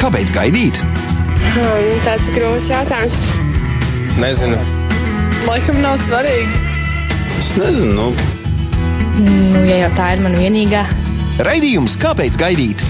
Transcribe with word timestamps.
Kāpēc 0.00 0.32
gaidīt? 0.34 0.80
Hmm, 1.54 1.90
tāds 2.02 2.26
grūts 2.34 2.66
jautājums. 2.72 3.14
Nezinu. 4.18 4.58
Laikam 5.46 5.78
nav 5.84 6.00
svarīgi. 6.02 6.62
Es 7.38 7.52
nezinu. 7.60 8.08
Nu, 8.10 8.32
Nu, 9.14 9.60
ja 9.62 9.76
jau 9.84 9.90
tā 9.94 10.08
ir 10.16 10.22
mana 10.24 10.40
vienīgā, 10.40 10.80
Raidījums 11.46 11.94
Kāpēc 12.02 12.34
gaidīt? 12.40 12.82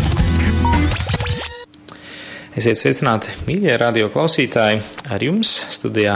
Esiet 2.57 2.81
sveicināti, 2.81 3.35
mīļie 3.45 3.75
radio 3.83 4.09
klausītāji, 4.15 4.81
ar 5.13 5.25
jums 5.27 5.53
studijā 5.75 6.15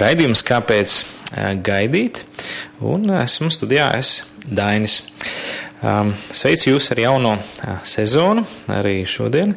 raidījums 0.00 0.40
Kāpēc 0.48 0.96
eh, 1.02 1.52
gaidīt? 1.60 2.22
Un 2.80 3.10
esmu 3.20 3.52
studijā 3.52 3.90
es 3.98 4.22
Dainis. 4.48 5.02
Um, 5.86 6.08
Sveicu 6.34 6.72
jūs 6.72 6.88
ar 6.90 6.98
jauno 6.98 7.36
eh, 7.38 7.76
sezonu, 7.86 8.42
arī 8.74 9.04
šodien 9.06 9.52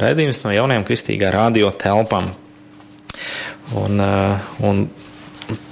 raidījums 0.00 0.40
no 0.46 0.52
jaunajām 0.54 0.86
kristīgā 0.88 1.28
radio 1.34 1.68
telpām. 1.76 2.30
Un, 3.76 4.00
eh, 4.00 4.54
un 4.64 4.86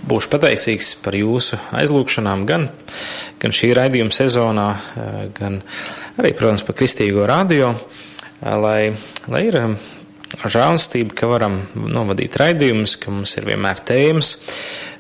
būšu 0.09 0.31
pateicīgs 0.33 0.95
par 1.03 1.17
jūsu 1.17 1.59
aizlūgšanām 1.81 2.45
gan, 2.49 2.69
gan 3.41 3.55
šī 3.57 3.73
raidījuma 3.79 4.15
sezonā, 4.15 4.69
eh, 4.77 5.17
gan 5.39 5.63
arī, 6.19 6.35
protams, 6.37 6.67
par 6.67 6.77
kristīgo 6.77 7.27
radio, 7.29 7.73
lai, 8.43 8.93
lai 9.33 9.43
ir 9.49 9.59
eh, 9.61 9.91
žēlastība, 10.45 11.17
ka 11.17 11.31
varam 11.31 11.61
novadīt 11.75 12.37
raidījumus, 12.41 12.99
ka 13.01 13.15
mums 13.15 13.37
ir 13.39 13.49
vienmēr 13.49 13.83
tēmas, 13.87 14.37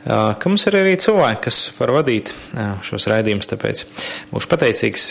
ka 0.06 0.50
mums 0.50 0.66
ir 0.66 0.78
arī 0.80 0.96
cilvēki, 1.00 1.44
kas 1.46 1.60
var 1.78 1.94
vadīt 1.98 2.32
šos 2.86 3.06
raidījumus, 3.12 3.50
tāpēc 3.52 3.84
būšu 4.32 4.50
pateicīgs, 4.50 5.06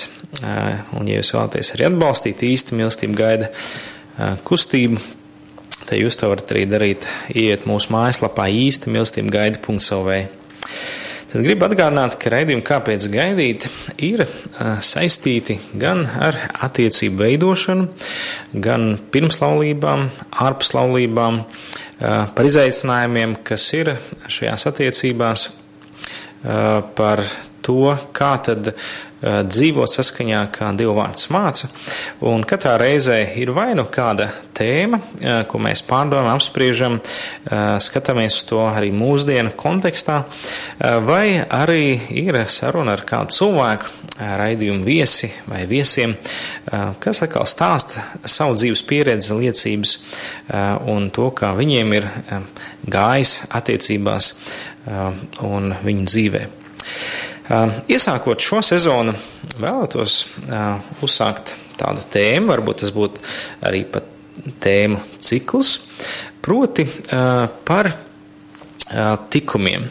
un 1.00 1.10
ja 1.10 1.22
jūs 1.22 1.34
vēlaties 1.36 1.74
arī 1.78 1.88
atbalstīt 1.88 2.44
īsti 2.50 2.80
mīlestību 2.80 3.18
gaida 3.20 3.52
kustību, 4.48 5.00
Tad 5.92 5.98
jūs 6.00 6.16
to 6.20 6.30
varat 6.30 6.52
arī 6.54 6.66
darīt, 6.70 7.06
iet 7.36 7.66
mūsu 7.68 7.92
mājaslapā 7.92 8.46
īsti 8.54 8.92
mīlestība 8.94 9.34
gaida.lv. 9.34 10.20
Tad 11.32 11.46
gribu 11.46 11.66
atgādināt, 11.66 12.18
ka 12.20 12.32
raidījumi 12.34 12.64
kāpēc 12.68 13.08
gaidīt 13.12 13.66
ir 14.04 14.26
saistīti 14.88 15.58
gan 15.80 16.04
ar 16.06 16.38
attiecību 16.68 17.24
veidošanu, 17.24 17.88
gan 18.64 18.88
pirmslaulībām, 19.12 20.10
ārpuslaulībām, 20.48 21.42
uh, 21.42 21.81
par 22.02 22.48
izaicinājumiem, 22.50 23.36
kas 23.46 23.68
ir 23.78 23.94
šajās 24.26 24.68
attiecībās, 24.72 25.48
uh, 25.52 26.82
par 26.98 27.22
to, 27.66 27.96
kā 28.16 28.34
tad 28.46 28.72
uh, 28.74 29.42
dzīvot 29.48 29.92
saskaņā, 29.92 30.42
kā 30.54 30.72
Dieva 30.78 30.96
vārds 31.04 31.30
māca. 31.34 31.70
Un 32.28 32.46
katrā 32.48 32.78
reizē 32.82 33.20
ir 33.38 33.54
vai 33.56 33.72
nu 33.78 33.86
kāda 33.92 34.30
tēma, 34.58 35.00
uh, 35.00 35.42
ko 35.50 35.62
mēs 35.62 35.84
pārdomājam, 35.88 36.34
apspriežam, 36.36 37.00
uh, 37.00 37.78
skatāmies 37.84 38.42
to 38.50 38.64
arī 38.70 38.92
mūsdienu 38.96 39.54
kontekstā, 39.58 40.22
vai 41.06 41.42
arī 41.42 42.00
ir 42.18 42.38
saruna 42.52 42.96
ar 42.96 43.04
kādu 43.08 43.36
cilvēku, 43.36 43.90
raidījumu 44.20 44.86
viesi 44.86 45.30
vai 45.50 45.64
viesiem, 45.70 46.16
kas 47.02 47.24
atkal 47.26 47.48
stāsta 47.50 48.04
savu 48.26 48.58
dzīves 48.58 48.84
pieredzi, 48.88 49.34
liecības 49.38 49.96
un 50.92 51.10
to, 51.14 51.30
kā 51.38 51.54
viņiem 51.58 51.98
ir 51.98 52.08
gājis 52.92 53.38
attiecībās 53.62 54.34
un 55.48 55.76
viņu 55.86 56.08
dzīvē. 56.10 56.46
Iesākot 57.92 58.44
šo 58.44 58.62
sezonu, 58.64 59.16
vēlētos 59.60 60.22
uzsākt 61.04 61.56
tādu 61.80 62.06
tēmu, 62.14 62.52
varbūt 62.54 62.84
tas 62.84 62.94
būtu 62.94 63.24
arī 63.66 63.84
pat 63.90 64.08
tēmu 64.62 65.02
cikls, 65.20 65.80
proti 66.42 66.86
par 67.68 67.92
tikumiem. 69.34 69.90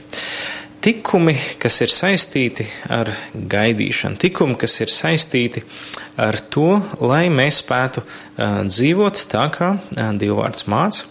Tikumi, 0.81 1.34
kas 1.60 1.75
ir 1.84 1.93
saistīti 1.93 2.65
ar 2.89 3.10
gaidīšanu, 3.34 4.16
tikumi, 4.16 4.55
kas 4.56 4.78
ir 4.81 4.89
saistīti 4.89 5.60
ar 6.16 6.39
to, 6.49 6.78
lai 7.05 7.27
mēs 7.28 7.59
spētu 7.60 8.00
dzīvot 8.71 9.21
tā, 9.28 9.44
kā 9.53 9.75
Dievvvārds 9.93 10.65
māca, 10.72 11.05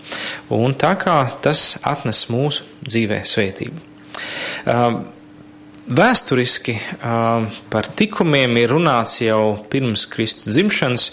un 0.57 0.73
tā 0.73 0.95
kā 0.97 1.19
tas 1.45 1.77
atnes 1.85 2.23
mūsu 2.33 2.65
dzīvē 2.87 3.21
svētību. 3.29 3.85
Vēsturiski 5.89 6.75
par 7.73 7.87
tikumiem 7.97 8.59
ir 8.61 8.69
runāts 8.75 9.15
jau 9.23 9.55
pirms 9.71 10.05
Kristus 10.11 10.53
dzimšanas. 10.53 11.07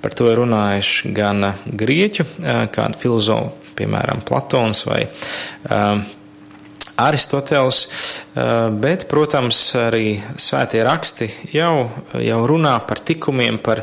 Par 0.00 0.16
to 0.16 0.30
ir 0.30 0.40
runājuši 0.40 1.12
gan 1.16 1.50
grieķu, 1.68 2.24
kādi 2.72 3.00
filozofi, 3.02 3.74
piemēram, 3.76 4.24
Platons 4.24 4.80
vai 4.88 5.02
Aristoteles, 7.04 7.82
bet, 8.80 9.08
protams, 9.10 9.60
arī 9.76 10.14
svētie 10.40 10.80
raksti 10.86 11.28
jau, 11.52 11.88
jau 12.22 12.40
runā 12.48 12.78
par 12.88 13.04
tikumiem, 13.04 13.58
par, 13.60 13.82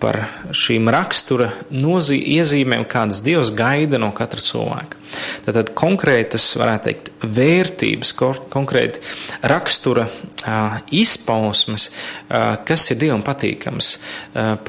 par 0.00 0.18
šīm 0.52 0.90
rakstura 0.92 1.48
nozī, 1.72 2.18
iezīmēm, 2.36 2.84
kādas 2.90 3.22
Dievs 3.24 3.52
gaida 3.56 4.00
no 4.02 4.10
katra 4.16 4.42
cilvēka. 4.44 4.98
Tātad 5.46 5.72
konkrētas, 5.78 6.50
varētu 6.60 6.88
teikt, 6.88 7.10
vērtības, 7.36 8.12
konkrēti 8.52 9.00
rakstura 9.48 10.04
izpausmes, 10.92 11.88
kas 12.68 12.86
ir 12.92 13.00
Dievam 13.00 13.24
patīkams, 13.26 13.94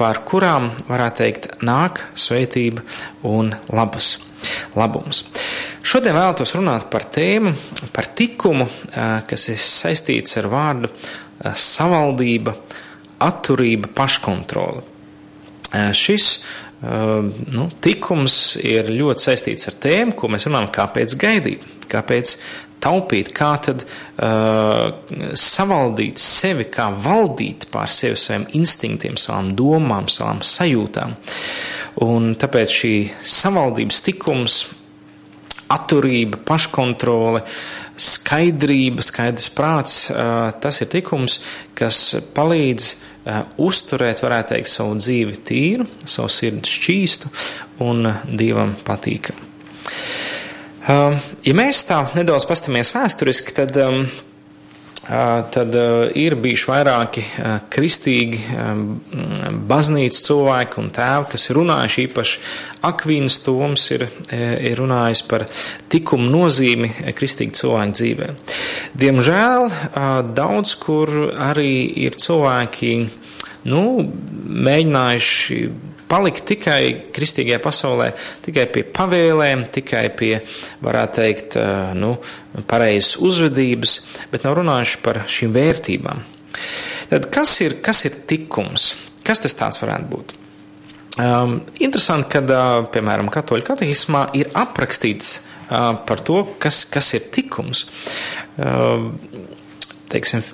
pār 0.00 0.22
kurām, 0.28 0.70
varētu 0.88 1.22
teikt, 1.22 1.50
nāk 1.66 2.06
svētība 2.16 2.84
un 3.28 3.52
labas, 3.68 4.16
labums. 4.78 5.26
Šodien 5.84 6.16
vēlētos 6.16 6.56
runāt 6.56 6.88
par 6.92 7.04
tēmu, 7.12 7.52
par 7.92 8.08
tikumu, 8.16 8.66
kas 9.28 9.48
ir 9.52 9.60
saistīts 9.60 10.40
ar 10.40 10.48
vārdu 10.52 10.90
savaldība, 11.56 12.56
atturība, 13.24 13.90
paškontrola. 13.98 14.84
Šis 15.74 16.30
nu, 16.78 17.66
tikums 17.82 18.56
ir 18.62 18.88
ļoti 18.94 19.24
saistīts 19.24 19.68
ar 19.68 19.76
tēmu, 19.82 20.14
ko 20.16 20.30
mēs 20.30 20.46
runājam, 20.46 20.70
kāpēc 20.76 21.16
gaidīt, 21.18 21.66
kāpēc 21.90 22.36
taupīt, 22.78 23.32
kā 23.34 23.50
tad 23.66 23.82
uh, 23.82 24.92
savaldīt 25.34 26.22
sevi, 26.22 26.68
kā 26.70 26.88
valdīt 26.94 27.66
pār 27.72 27.90
sevi, 27.90 28.18
saviem 28.20 28.46
instinktiem, 28.60 29.18
savām 29.18 29.52
domām, 29.58 30.06
savām 30.12 30.44
sajūtām. 30.46 31.16
Un 32.06 32.34
tāpēc 32.38 32.76
šī 32.78 32.94
savaldības 33.26 34.04
tikums 34.06 34.60
atturība, 35.68 36.38
paškontrole, 36.48 37.42
skaidrība, 37.98 39.04
skaidrs 39.04 39.50
prāts, 39.52 39.98
tas 40.62 40.80
ir 40.80 40.88
tikums, 40.94 41.40
kas 41.76 42.00
palīdz 42.36 42.92
uzturēt, 43.60 44.22
varētu 44.24 44.54
teikt, 44.54 44.70
savu 44.72 44.96
dzīvi 45.00 45.36
tīru, 45.48 45.86
savu 46.04 46.30
sirdi 46.32 46.70
šķīstu 46.72 47.32
un 47.84 48.08
dievam 48.38 48.74
patīkamu. 48.86 49.46
Ja 50.88 51.52
mēs 51.56 51.82
tā 51.84 52.00
nedaudz 52.16 52.46
pastamies 52.48 52.94
vēsturiski, 52.94 53.52
tad 53.58 53.76
tad 55.08 55.76
ir 56.18 56.36
bijuši 56.36 56.68
vairāki 56.68 57.22
kristīgi 57.72 58.40
baznīcas 59.68 60.24
cilvēki 60.26 60.80
un 60.82 60.90
tēvi, 60.94 61.30
kas 61.32 61.48
ir 61.48 61.58
runājuši 61.58 62.04
īpaši 62.04 62.42
Akvīnas 62.88 63.38
Toms 63.46 63.86
ir, 63.96 64.04
ir 64.30 64.78
runājis 64.78 65.24
par 65.30 65.46
tikumu 65.90 66.28
nozīmi 66.34 66.92
kristīgi 67.16 67.56
cilvēku 67.58 67.96
dzīvē. 67.98 68.30
Diemžēl 69.00 69.68
daudz 70.36 70.76
kur 70.82 71.14
arī 71.32 71.72
ir 72.04 72.18
cilvēki, 72.20 72.94
nu, 73.72 73.84
mēģinājuši 74.68 75.62
palikt 76.08 76.46
tikai 76.48 77.10
kristīgajā 77.14 77.60
pasaulē, 77.64 78.10
tikai 78.46 78.66
pie 78.72 78.84
pavēlēm, 78.96 79.66
tikai 79.74 80.06
pie, 80.18 80.32
varētu 80.84 81.20
teikt, 81.20 81.58
nu, 81.98 82.14
pareizas 82.70 83.18
uzvedības, 83.20 83.98
bet 84.32 84.48
nav 84.48 84.58
runājuši 84.60 85.00
par 85.04 85.22
šīm 85.28 85.54
vērtībām. 85.56 86.24
Tad 87.08 87.30
kas 87.32 87.54
ir, 87.64 87.78
kas 87.84 88.04
ir 88.08 88.18
tikums? 88.28 88.92
Kas 89.24 89.44
tas 89.44 89.56
tāds 89.56 89.80
varētu 89.82 90.10
būt? 90.12 90.34
Um, 91.18 91.58
interesanti, 91.82 92.30
ka, 92.30 92.42
uh, 92.46 92.88
piemēram, 92.94 93.30
katoļu 93.32 93.66
katehismā 93.66 94.28
ir 94.38 94.52
aprakstīts 94.56 95.38
uh, 95.40 95.96
par 96.06 96.22
to, 96.22 96.44
kas, 96.62 96.84
kas 96.86 97.10
ir 97.18 97.24
tikums. 97.34 97.86
Uh, 98.54 99.08
teiksim, 100.12 100.44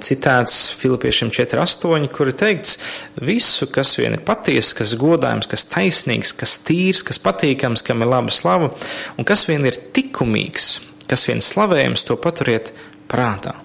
citāts 0.00 0.58
Filipiešiem 0.80 1.32
4.8, 1.34 2.08
kur 2.14 2.30
ir 2.30 2.36
teikts, 2.38 2.76
visu, 3.22 3.68
kas 3.72 3.96
vien 3.98 4.14
ir 4.16 4.24
patiesa, 4.26 4.76
kas 4.80 4.94
godājams, 5.00 5.48
kas 5.50 5.66
taisnīgs, 5.70 6.34
kas 6.38 6.58
tīrs, 6.66 7.02
kas 7.06 7.20
patīkams, 7.22 7.84
kam 7.86 8.04
ir 8.04 8.12
laba 8.12 8.34
slava, 8.34 8.70
un 9.18 9.28
kas 9.28 9.46
vien 9.50 9.66
ir 9.66 9.78
tikumīgs, 9.96 10.72
kas 11.10 11.26
vien 11.28 11.42
slavējams, 11.44 12.06
to 12.06 12.18
paturiet 12.20 12.72
prātā. 13.10 13.56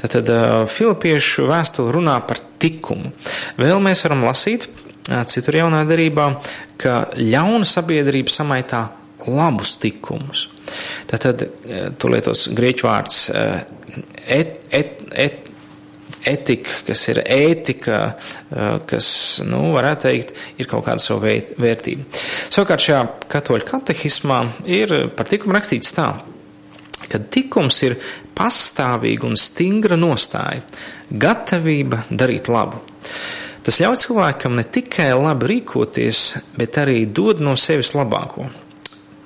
Tātad 0.00 0.28
Filipiešu 0.70 1.46
vēstule 1.48 1.94
runā 1.94 2.18
par 2.26 2.42
likumu. 2.62 3.12
Vēl 3.60 3.78
mēs 3.84 4.02
varam 4.06 4.26
lasīt 4.26 4.66
citur 5.30 5.60
jaunā 5.60 5.84
darībā, 5.86 6.32
ka 6.82 7.06
ļauna 7.14 7.68
sabiedrība 7.68 8.32
samaitā 8.32 8.88
labus 9.26 9.76
likumus. 9.84 10.48
Tātad 11.06 11.44
tur 12.00 12.14
lietos 12.14 12.48
grieķu 12.56 12.88
vārds 12.88 13.26
et, 13.30 14.56
et, 14.74 15.02
et, 15.12 15.46
etika, 16.26 16.80
kas 16.86 17.02
ir 17.12 17.20
ētika, 17.22 17.98
kas, 18.88 19.08
nu, 19.46 19.60
varētu 19.76 20.08
teikt, 20.08 20.34
ir 20.58 20.68
kaut 20.70 20.86
kāda 20.88 21.02
savu 21.02 21.22
vērtība. 21.62 22.06
Savukārt 22.50 22.82
šajā 22.82 23.02
katoļu 23.32 23.68
katehismā 23.68 24.40
ir 24.66 24.96
par 25.16 25.30
likumu 25.30 25.56
rakstīts 25.56 25.94
tā, 25.96 26.10
ka 27.06 27.22
likums 27.22 27.80
ir 27.86 27.96
pastāvīga 28.36 29.28
un 29.28 29.38
stingra 29.40 29.98
nostāja, 30.00 30.64
gatavība 31.10 32.04
darīt 32.10 32.50
labu. 32.52 32.82
Tas 33.66 33.80
ļauj 33.82 33.98
cilvēkam 34.04 34.58
ne 34.58 34.62
tikai 34.62 35.10
labi 35.18 35.48
rīkoties, 35.50 36.26
bet 36.58 36.78
arī 36.82 37.04
dod 37.10 37.42
no 37.42 37.56
sevis 37.58 37.94
labāko. 37.98 38.46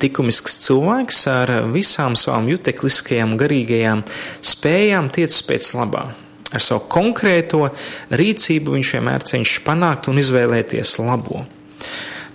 Likumisks 0.00 0.56
cilvēks 0.64 1.20
ar 1.28 1.52
visām 1.74 2.16
savām 2.16 2.48
jutekliskajām, 2.50 3.36
garīgajām 3.40 4.02
spējām 4.52 5.10
tiecas 5.12 5.42
pēc 5.46 5.72
labā. 5.76 6.06
Ar 6.50 6.64
savu 6.64 6.86
konkrēto 6.90 7.66
rīcību 8.10 8.74
viņš 8.74 8.94
vienmēr 8.96 9.26
cenšas 9.28 9.62
panākt 9.66 10.08
un 10.10 10.18
izvēlēties 10.22 10.96
labo. 11.02 11.44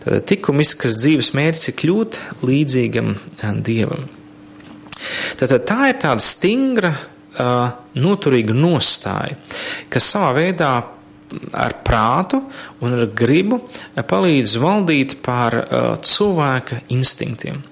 Tad 0.05 0.29
likumiskas 0.29 0.99
dzīves 1.01 1.33
mērķis 1.35 1.71
ir 1.71 1.77
kļūt 1.81 2.19
līdzīgam 2.45 3.15
dievam. 3.65 4.05
Tātad 5.39 5.65
tā 5.67 5.89
ir 5.89 5.99
tāda 6.01 6.23
stingra, 6.23 6.93
noturīga 7.99 8.55
nostāja, 8.55 9.35
kas 9.91 10.11
savā 10.13 10.31
veidā 10.37 10.71
ar 11.57 11.77
prātu 11.85 12.41
un 12.85 12.95
ar 12.97 13.07
gribu 13.17 13.59
palīdz 13.95 14.57
valdīt 14.61 15.17
pār 15.25 15.59
uh, 15.61 15.87
cilvēka 16.01 16.83
instinktiem. 16.93 17.63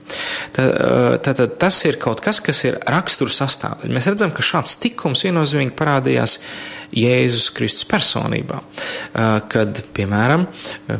Tātad 0.53 1.39
tā, 1.39 1.47
tas 1.65 1.79
ir 1.87 1.97
kaut 2.01 2.21
kas, 2.23 2.41
kas 2.43 2.63
ir 2.67 2.77
rakstura 2.89 3.33
sastāvdaļa. 3.33 3.93
Mēs 3.93 4.09
redzam, 4.11 4.33
ka 4.35 4.45
šāds 4.45 4.77
tikums 4.83 5.25
viennozīmīgi 5.25 5.73
parādījās 5.77 6.37
Jēzus 6.93 7.49
Kristus 7.57 7.87
personībā. 7.89 8.59
Kad, 9.49 9.81
piemēram, 9.97 10.45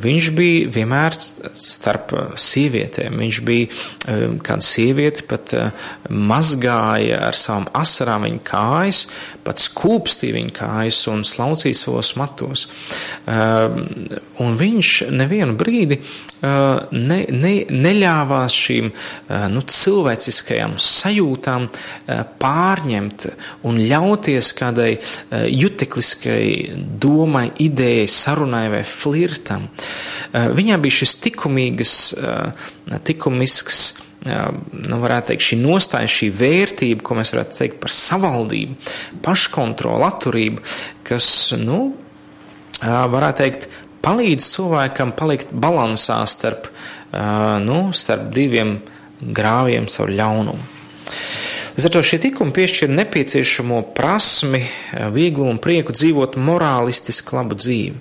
viņš 0.01 0.29
bija 0.33 0.71
vienmēr 0.73 1.17
starp 1.17 2.15
sievietēm. 2.41 3.19
Viņš 3.21 3.41
bija 3.45 4.17
kāda 4.45 4.65
sieviete 4.65 5.27
pat 5.29 5.53
mazgāja 6.09 7.21
ar 7.27 7.37
savām 7.37 7.67
asarām 7.77 8.25
viņa 8.25 8.41
kājas, 8.47 9.03
pat 9.45 9.61
skūpstīja 9.61 10.39
viņa 10.39 10.57
kājas 10.57 11.03
un 11.13 11.21
slaucīja 11.27 11.83
savos 11.83 12.15
matos. 12.43 12.67
Un 14.43 14.57
viņš 14.59 14.91
nevienu 15.13 15.55
brīdi 15.57 15.99
ne, 16.43 17.19
ne, 17.31 17.53
neļāvās 17.69 18.57
šīm 18.57 18.89
nu, 19.53 19.63
cilvēciskajām 19.73 20.75
sajūtām 20.81 21.69
pārņemt 22.41 23.27
un 23.69 23.79
ļauties 23.79 24.51
kādai 24.57 24.91
jutekliskai 25.31 26.73
domai, 27.03 27.49
idejai, 27.63 28.07
sarunai 28.11 28.67
vai 28.73 28.83
flirtam. 28.87 29.69
Eh, 30.33 30.49
viņā 30.53 30.79
bija 30.81 30.99
šis 31.01 31.17
likumīgs, 31.25 31.93
eh, 32.17 32.97
likumisks, 33.07 33.93
eh, 34.25 34.47
nu, 34.89 34.99
varētu 34.99 35.31
teikt, 35.31 35.47
šī 35.49 35.57
nostāja, 35.61 36.09
šī 36.09 36.31
vērtība, 36.31 37.01
ko 37.03 37.15
mēs 37.15 37.33
varētu 37.33 37.57
teikt 37.57 37.79
par 37.79 37.89
savaldību, 37.89 38.75
paškontroli, 39.21 40.07
atturību, 40.11 40.59
kas, 41.03 41.53
nu, 41.57 41.93
varētu 42.83 43.43
teikt, 43.43 43.67
palīdz 44.03 44.47
cilvēkam 44.55 45.13
palikt 45.15 45.53
balansā 45.53 46.19
starp, 46.27 46.67
nu, 47.63 47.79
starp 47.95 48.29
diviem 48.35 48.77
grāviem 49.23 49.87
savu 49.91 50.15
ļaunumu. 50.17 50.71
Līdz 51.73 51.87
ar 51.87 51.93
to 51.95 52.01
šie 52.05 52.19
tikumi 52.21 52.53
piešķir 52.53 52.91
nepieciešamo 52.93 53.79
prasmi, 53.97 54.59
vieglu 55.15 55.47
un 55.49 55.57
prieku 55.57 55.95
dzīvot 55.95 56.35
morālistiski 56.37 57.33
labu 57.33 57.57
dzīvi. 57.57 57.97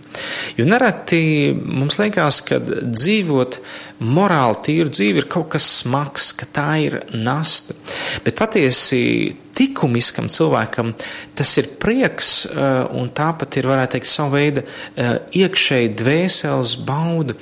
Jo 0.59 0.67
nereti 0.69 1.23
mums 1.57 1.97
liekas, 1.97 2.43
ka 2.45 2.59
dzīvot 2.61 3.57
morāli 4.05 4.61
tīru 4.67 4.93
dzīvi 4.93 5.23
ir 5.23 5.29
kaut 5.33 5.49
kas 5.55 5.71
smags, 5.79 6.35
ka 6.37 6.51
tā 6.53 6.67
ir 6.85 6.99
nasta. 7.17 7.73
Bet 8.27 8.37
patiesi 8.43 9.01
likumiskam 9.63 10.27
cilvēkam 10.33 10.91
tas 11.39 11.51
ir 11.61 11.69
prieks, 11.81 12.33
un 12.99 13.11
tāpat 13.15 13.61
ir, 13.61 13.69
varētu 13.71 13.95
teikt, 13.95 14.11
savu 14.11 14.35
veidu 14.35 14.65
iekšēji 15.39 15.93
dvēseles 16.01 16.75
bauda, 16.83 17.37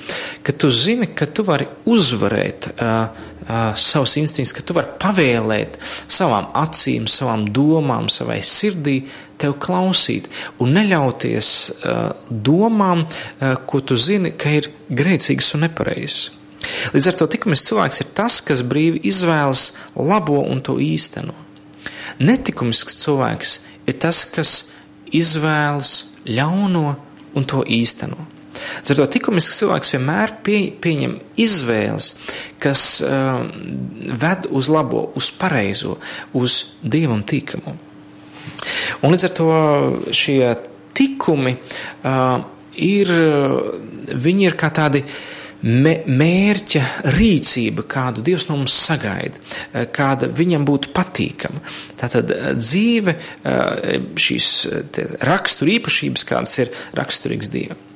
ka 0.45 0.53
tu 0.53 0.69
zini, 0.69 1.09
ka 1.17 1.25
tu 1.25 1.45
vari 1.47 1.67
uzvarēt 1.89 2.69
uh, 3.51 3.75
savus 3.75 4.15
instinktus, 4.21 4.55
ka 4.55 4.63
tu 4.65 4.75
vari 4.77 4.95
pavēlēt 5.01 5.77
savām 6.07 6.47
acīm, 6.57 7.07
savām 7.11 7.47
domām, 7.51 8.07
savai 8.11 8.39
sirdī 8.45 9.01
tev 9.41 9.57
klausīt 9.61 10.29
un 10.61 10.75
neļauties 10.77 11.49
uh, 11.73 12.11
domām, 12.29 13.03
uh, 13.05 13.55
ko 13.67 13.83
tu 13.83 13.97
zini, 13.99 14.31
ka 14.31 14.53
ir 14.61 14.71
grēcīgas 14.89 15.55
un 15.57 15.67
nepareizas. 15.67 16.29
Līdz 16.93 17.07
ar 17.09 17.17
to 17.17 17.27
tikumis 17.33 17.65
cilvēks 17.65 18.03
ir 18.03 18.11
tas, 18.17 18.37
kas 18.45 18.61
brīvi 18.65 19.01
izvēlas 19.09 19.71
labo 19.97 20.43
un 20.45 20.61
to 20.63 20.77
īsteno. 20.81 21.33
Netikumisks 22.21 22.99
cilvēks 23.01 23.55
ir 23.89 23.97
tas, 24.01 24.21
kas 24.29 24.51
izvēlas 25.11 25.95
ļauno 26.29 26.93
un 27.33 27.47
to 27.49 27.63
īsteno. 27.65 28.27
Ar 28.81 28.97
to 28.97 29.07
likumisks 29.07 29.59
cilvēks 29.61 29.93
vienmēr 29.95 30.35
pie, 30.45 30.59
pieņem 30.83 31.17
izvēles, 31.41 32.11
kas 32.61 32.85
uh, 33.05 33.43
ved 34.23 34.49
uz 34.49 34.69
labo, 34.71 35.07
uz 35.17 35.31
pareizo, 35.37 35.97
uz 36.37 36.61
dievam 36.81 37.23
tīkamu. 37.27 37.77
Un 39.01 39.13
līdz 39.13 39.27
ar 39.27 39.35
to 39.37 39.51
šie 40.15 40.39
tikumi 40.97 41.55
uh, 41.57 42.41
ir, 42.77 43.11
viņi 44.11 44.49
ir 44.49 44.57
kā 44.59 44.71
tādi 44.75 45.03
mērķa 45.61 46.81
rīcība, 47.13 47.85
kādu 47.85 48.23
Dievs 48.25 48.47
no 48.49 48.57
mums 48.59 48.75
sagaida, 48.87 49.37
uh, 49.37 49.85
kāda 49.93 50.29
viņam 50.37 50.65
būtu 50.67 50.93
patīkama. 50.95 51.61
Tātad 52.01 52.33
uh, 52.33 52.51
dzīve, 52.57 53.17
šīs 54.17 54.51
rakstura 55.25 55.77
īpašības, 55.77 56.27
kādas 56.27 56.57
ir 56.63 56.73
raksturīgas 56.97 57.51
Dievam. 57.53 57.87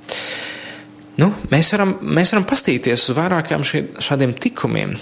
Nu, 1.16 1.30
mēs, 1.48 1.70
varam, 1.72 1.94
mēs 2.04 2.34
varam 2.34 2.44
pastīties 2.48 3.06
uz 3.08 3.16
vairākiem 3.16 3.64
šādiem 3.64 4.34
tikumiem. 4.36 4.98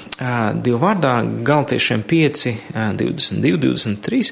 Divu 0.62 0.77
vārdā, 0.84 1.15
Galtiešiem 1.46 2.03
5, 2.10 2.43
22, 3.00 3.58
23, 3.63 4.29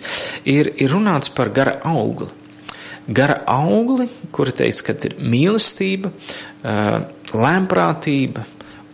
ir, 0.54 0.70
ir 0.78 0.94
runāts 0.94 1.34
par 1.34 1.50
gara 1.56 1.80
augli. 1.90 2.30
Gara 3.10 3.40
augli, 3.50 4.06
kuri 4.32 4.54
teiks, 4.62 4.84
ka 4.86 4.94
ir 5.10 5.18
mīlestība, 5.18 6.14
lēmprātība, 7.34 8.46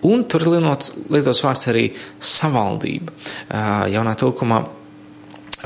un 0.08 0.24
tur 0.32 0.48
lietots 0.48 1.44
vārds 1.44 1.68
arī 1.74 1.90
savaldība. 2.24 3.12
Jaunā 3.92 4.16
tulkumā 4.16 4.64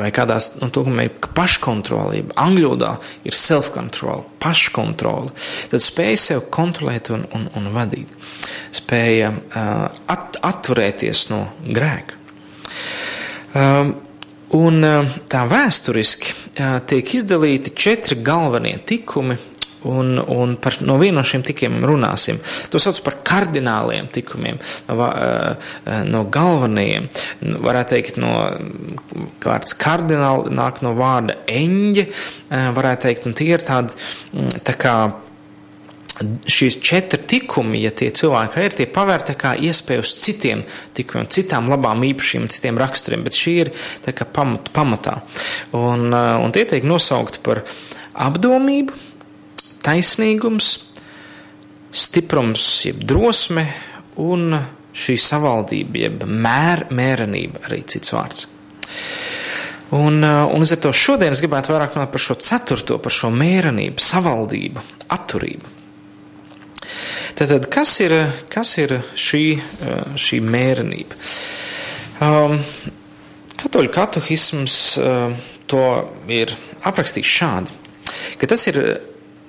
vai 0.02 0.12
kādās 0.16 0.56
nu, 0.62 0.70
tūkumā 0.74 1.08
ir 1.08 1.32
paškontrolība. 1.38 2.36
Angļu 2.42 2.72
valodā 2.72 2.94
ir 3.28 3.38
self-control, 3.38 4.26
paškontrole. 4.42 5.34
Tad 5.72 5.84
spēja 5.84 6.22
sev 6.26 6.46
kontrolēt 6.54 7.12
un, 7.14 7.26
un, 7.36 7.48
un 7.58 7.70
vadīt. 7.76 8.12
Spēja 8.76 9.32
uh, 9.34 9.88
at, 10.12 10.40
atturēties 10.48 11.28
no 11.34 11.46
grēka. 11.68 12.18
Um, 13.52 13.96
un 14.56 14.84
uh, 14.88 15.18
tā 15.32 15.44
vēsturiski 15.52 16.32
uh, 16.32 16.80
tiek 16.88 17.16
izdalīti 17.18 17.74
četri 17.76 18.20
galvenie 18.24 18.78
tikumi 18.88 19.36
Un, 19.84 20.20
un 20.20 20.56
par, 20.62 20.76
no 20.86 21.00
viena 21.02 21.22
no 21.22 21.24
šiem 21.26 21.42
tikiem 21.46 21.80
runāsim. 21.88 22.38
To 22.70 22.82
sauc 22.82 23.00
par 23.06 23.16
kardināliem 23.26 24.12
tikumiem, 24.14 24.60
no, 24.90 25.08
eh, 25.08 26.04
no 26.06 26.22
galvenajiem. 26.30 27.08
Nu, 27.48 27.58
varētu 27.66 27.96
teikt, 27.96 28.20
no 28.22 28.36
vārds 29.42 29.74
kardināli 29.82 30.54
nāk 30.54 30.84
no 30.86 30.94
vārda 30.98 31.40
eņģe, 31.50 32.06
eh, 32.06 32.70
varētu 32.78 33.08
teikt, 33.08 33.26
un 33.26 33.38
tie 33.38 33.50
ir 33.56 33.66
tādi 33.66 33.98
mm, 33.98 34.62
tā 34.68 34.78
kā 34.78 34.96
šīs 36.22 36.78
četri 36.84 37.22
tikumi, 37.28 37.82
ja 37.82 37.92
tie 37.96 38.12
cilvēki 38.14 38.66
ir, 38.66 38.76
tie 38.78 38.88
pavērta 38.94 39.36
kā 39.40 39.56
iespēju 39.58 40.04
uz 40.04 40.14
citiem 40.22 40.64
tikumiem, 40.98 41.30
citām 41.32 41.70
labām 41.72 42.04
īpašībām, 42.06 42.50
citiem 42.54 42.78
raksturiem, 42.82 43.24
bet 43.26 43.38
šī 43.38 43.54
ir 43.64 43.72
tā 44.06 44.14
kā 44.14 44.28
pamat, 44.30 44.70
pamatā. 44.76 45.22
Un, 45.74 46.12
eh, 46.14 46.36
un 46.38 46.52
tie 46.52 46.66
tiek 46.70 46.86
nosaukti 46.86 47.42
par 47.42 47.64
apdomību, 48.14 49.10
taisnīgums, 49.86 50.72
stiprums, 51.92 52.66
jeb 52.88 53.02
drosme 53.08 53.66
un 54.22 54.56
šī 54.92 55.18
savaldība, 55.20 56.06
jeb 56.06 56.26
mēr, 56.28 56.86
mērenība, 56.94 57.66
arī 57.68 57.82
cits 57.88 58.14
vārds. 58.16 58.48
Un, 59.96 60.22
un 60.24 60.64
līdz 60.64 60.78
ar 60.78 60.82
to 60.86 60.94
šodien 60.96 61.34
es 61.36 61.42
gribētu 61.44 61.74
vairāk 61.74 61.98
runāt 61.98 62.14
par 62.14 62.24
šo 62.24 62.38
ceturto, 62.40 62.98
par 63.04 63.12
šo 63.12 63.32
mērenību, 63.36 64.00
savaldību, 64.00 64.84
atturību. 65.12 65.78
Tātad, 67.36 67.68
kas 67.72 67.98
ir, 68.04 68.16
kas 68.52 68.74
ir 68.80 68.98
šī, 69.20 69.44
šī 70.20 70.40
mērenība? 70.44 71.18
Um, 72.22 72.60
katoļu 73.60 73.92
katehisms 73.96 74.76
uh, 75.02 75.36
to 75.72 75.86
ir 76.32 76.54
aprakstījis 76.88 77.38
šādi, 77.40 77.80
ka 78.40 78.50
tas 78.52 78.68
ir 78.70 78.80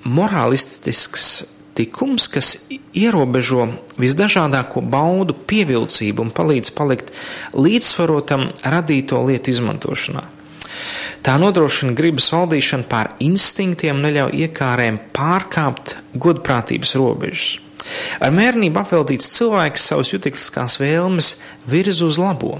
morālistisks 0.03 1.27
tikums, 1.73 2.27
kas 2.29 2.53
ierobežo 2.93 3.67
visdažādāko 4.01 4.83
baudu 4.85 5.35
pievilcību 5.47 6.27
un 6.27 6.31
palīdz 6.35 6.71
palikt 6.77 7.11
līdzsvarotam 7.57 8.49
radīto 8.75 9.21
lietu 9.25 9.53
izmantošanā. 9.53 10.23
Tā 11.23 11.37
nodrošina 11.39 11.93
gribas 11.95 12.27
valdīšanu 12.33 12.87
pār 12.91 13.13
instinktiem 13.23 14.01
neļauj 14.03 14.33
iekārēm 14.45 14.99
pārkāpt 15.15 15.95
godprātības 16.19 16.97
robežas. 16.99 17.59
Ar 18.23 18.31
mērnību 18.35 18.79
apveltīts 18.79 19.31
cilvēks 19.35 19.89
savus 19.91 20.13
jutīgākās 20.13 20.79
vēlmes 20.79 21.33
virz 21.69 22.01
uz 22.05 22.19
labo, 22.19 22.57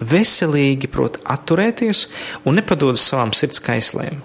veselīgi 0.00 0.90
prot 0.90 1.20
atturēties 1.30 2.06
un 2.44 2.58
nepadodas 2.58 3.06
savām 3.10 3.34
sirds 3.36 3.62
kaislēm. 3.64 4.22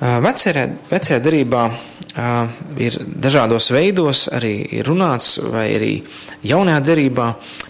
Vecajā, 0.00 0.62
vecajā 0.88 1.18
derībā 1.20 1.66
uh, 1.68 2.60
ir 2.80 2.94
dažādos 3.20 3.68
veidos 3.74 4.30
arī 4.32 4.80
runāts, 4.86 5.34
vai 5.44 5.66
arī 5.76 5.90
jaunajā 6.48 6.80
derībā 6.86 7.26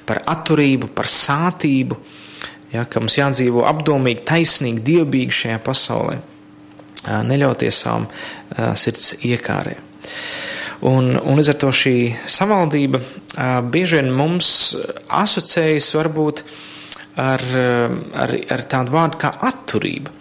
par 0.06 0.22
atturību, 0.30 0.92
par 0.94 1.10
sātību, 1.10 1.98
ja, 2.70 2.86
ka 2.86 3.02
mums 3.02 3.18
jādzīvo 3.18 3.66
apdomīgi, 3.66 4.22
taisnīgi, 4.30 4.84
dievbīgi 4.86 5.38
šajā 5.40 5.58
pasaulē, 5.66 6.20
neļauties 7.26 7.82
savām 7.82 8.06
sirds 8.78 9.16
iekārē. 9.26 9.74
Un, 10.86 11.16
un 11.18 11.38
līdz 11.40 11.50
ar 11.50 11.58
to 11.60 11.74
šī 11.74 11.94
savaldība 12.30 13.00
bieži 13.72 13.98
vien 13.98 14.14
mums 14.14 14.50
asociējas 15.18 15.90
varbūt 15.98 16.44
uh, 16.44 16.58
ar, 17.16 17.42
ar, 18.14 18.34
ar 18.54 18.64
tādu 18.70 18.94
vārdu 18.94 19.20
kā 19.20 19.32
atturība. 19.48 20.12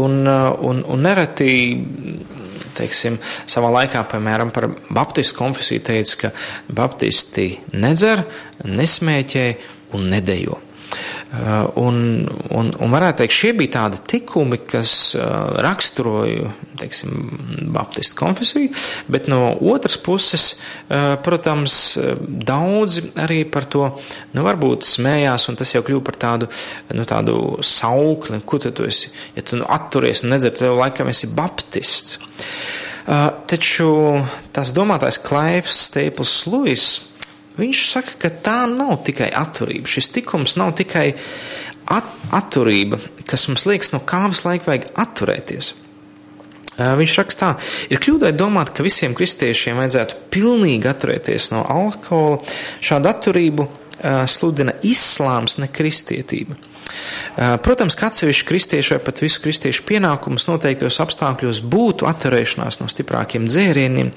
Un, 0.00 0.22
un, 0.26 0.82
un 0.86 1.04
nereti, 1.04 1.52
teiksim, 2.78 3.18
savā 3.20 3.72
laikā, 3.80 4.04
piemēram, 4.10 4.52
par 4.54 4.70
baptistu 4.90 5.38
konfesiju 5.40 5.84
teica, 5.90 6.16
ka 6.24 6.32
baptisti 6.76 7.52
nedzer, 7.76 8.24
nesmēķē 8.64 9.46
un 9.98 10.10
nedejo. 10.14 10.58
Uh, 11.30 11.68
un, 11.78 12.26
un, 12.50 12.72
un 12.74 12.90
varētu 12.90 13.20
teikt, 13.20 13.34
šie 13.36 13.50
bija 13.54 13.70
tādi 13.76 14.00
tikumi, 14.16 14.56
kas 14.66 15.14
uh, 15.14 15.52
raksturoja, 15.62 16.48
teiksim, 16.80 17.12
baptistu 17.70 18.16
konfesiju, 18.18 18.72
bet 19.14 19.28
no 19.30 19.52
otras 19.70 19.94
puses, 19.94 20.46
uh, 20.88 21.12
protams, 21.22 21.76
daudzi 22.18 23.12
arī 23.22 23.44
par 23.46 23.68
to, 23.70 23.84
nu, 24.34 24.42
varbūt 24.42 24.88
smējās, 24.88 25.46
un 25.52 25.58
tas 25.60 25.70
jau 25.70 25.84
kļūst 25.86 26.06
par 26.08 26.18
tādu, 26.18 26.48
nu, 26.98 27.06
tādu 27.06 27.36
saukli, 27.62 28.40
ko 28.42 28.58
tu 28.64 28.88
esi, 28.88 29.12
ja 29.36 29.46
tu 29.46 29.60
nu, 29.60 29.68
atturies 29.70 30.24
un 30.24 30.34
nedzer, 30.34 30.56
tev 30.58 30.80
laikam 30.82 31.12
esi 31.14 31.30
baptists. 31.30 32.18
Taču 33.50 33.92
tas 34.54 34.74
domātais 34.74 35.18
Klaivs 35.22 35.78
Staples 35.86 36.34
Lewis 36.50 36.88
Viņš 37.60 37.82
saka, 37.90 38.16
ka 38.22 38.30
tā 38.44 38.58
nav 38.70 39.02
tikai 39.06 39.28
atturība. 39.36 39.90
Šis 39.90 40.10
tikums 40.14 40.56
nav 40.60 40.72
tikai 40.78 41.10
at 41.90 42.08
atturība, 42.36 43.00
kas 43.28 43.48
mums 43.50 43.66
liekas, 43.68 43.92
no 43.94 44.00
kā 44.06 44.24
visu 44.30 44.46
laiku 44.48 44.70
vajag 44.70 44.90
atturēties. 45.04 45.74
Viņš 46.80 47.14
rakstā, 47.18 47.50
ir 47.92 48.00
kļūdai 48.00 48.30
domāt, 48.38 48.70
ka 48.72 48.86
visiem 48.86 49.12
kristiešiem 49.18 49.76
vajadzētu 49.82 50.16
pilnīgi 50.32 50.88
atturēties 50.88 51.50
no 51.52 51.64
alkohola. 51.68 52.38
Šādu 52.80 53.10
atturību 53.10 53.66
sludina 54.30 54.72
islāms, 54.86 55.58
ne 55.60 55.68
kristietība. 55.68 56.56
Protams, 57.64 57.96
ka 57.96 58.10
atsevišķi 58.10 58.46
kristieši 58.48 58.96
vai 58.96 59.00
pat 59.04 59.22
visu 59.22 59.42
kristiešu 59.44 59.84
pienākums 59.88 60.46
noteiktos 60.48 61.00
apstākļos 61.02 61.62
būtu 61.72 62.08
atturēšanās 62.10 62.80
no 62.82 62.88
stiprākiem 62.90 63.46
dzērieniem, 63.48 64.12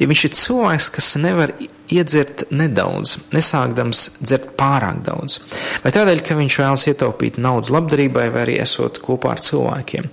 ja 0.00 0.10
viņš 0.10 0.24
ir 0.28 0.36
cilvēks, 0.40 0.90
kas 0.96 1.14
nevar 1.22 1.54
iedzert 1.92 2.46
nedaudz, 2.50 3.16
nesākdams 3.34 4.02
dzert 4.18 4.50
pārāk 4.58 5.02
daudz, 5.06 5.38
vai 5.84 5.92
tādēļ, 5.94 6.22
ka 6.26 6.38
viņš 6.38 6.58
vēlas 6.62 6.86
ietaupīt 6.90 7.38
naudu 7.42 7.76
labdarībai, 7.76 8.26
vai 8.34 8.42
arī 8.46 8.58
esot 8.62 8.98
kopā 9.04 9.36
ar 9.36 9.42
cilvēkiem, 9.46 10.10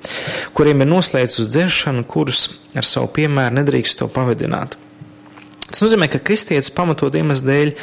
kuriem 0.54 0.86
ir 0.86 0.92
noslēdz 0.92 1.42
uz 1.44 1.50
dzeršanu, 1.56 2.06
kurus 2.06 2.46
ar 2.78 2.88
savu 2.88 3.10
piemēru 3.18 3.58
nedrīkst 3.60 4.02
to 4.02 4.10
pavadināt. 4.12 4.78
Tas 5.74 5.82
nozīmē, 5.82 6.06
ka 6.12 6.22
kristietis 6.22 6.70
pamatot 6.74 7.16
iemeslu 7.18 7.50
dēļ 7.50 7.74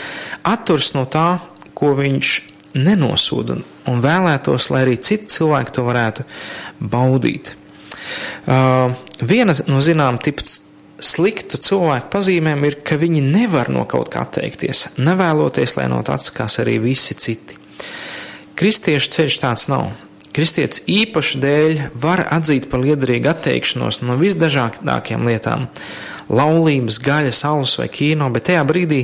atturs 0.46 0.92
no 0.94 1.08
tā, 1.10 1.40
ko 1.75 1.96
viņš 1.99 2.37
nenosoda 2.74 3.58
un 3.90 4.02
vēlētos, 4.04 4.70
lai 4.70 4.84
arī 4.86 4.98
citi 5.02 5.30
cilvēki 5.36 5.74
to 5.76 5.86
varētu 5.86 6.26
baudīt. 6.80 7.54
Uh, 8.48 8.96
viena 9.20 9.54
no 9.68 9.80
zinām 9.84 10.18
tipa 10.22 10.44
sliktu 11.00 11.60
cilvēku 11.60 12.10
pazīmēm 12.12 12.66
ir, 12.68 12.78
ka 12.84 12.98
viņi 13.00 13.22
nevar 13.24 13.70
no 13.72 13.86
kaut 13.88 14.10
kā 14.12 14.24
atteikties, 14.26 14.90
nevēloties, 15.00 15.76
lai 15.78 15.88
no 15.92 16.02
tā 16.06 16.18
atsakās 16.18 16.60
arī 16.62 16.78
visi 16.82 17.16
citi. 17.16 17.58
Kristiešu 18.60 19.12
ceļš 19.16 19.40
tāds 19.40 19.68
nav. 19.72 19.90
Kristietis 20.36 20.84
īpaši 20.86 21.40
dēļ 21.42 21.78
var 21.98 22.22
atzīt 22.30 22.68
par 22.70 22.82
liederīgu 22.84 23.32
atteikšanos 23.32 24.02
no 24.04 24.14
visdažādākajām 24.20 25.24
lietām, 25.26 25.66
laulības, 26.30 27.00
gaļas, 27.02 27.42
alus 27.49 27.76
vai 27.80 27.88
kino, 27.92 28.28
bet 28.32 28.46
tajā 28.49 28.62
brīdī, 28.68 29.00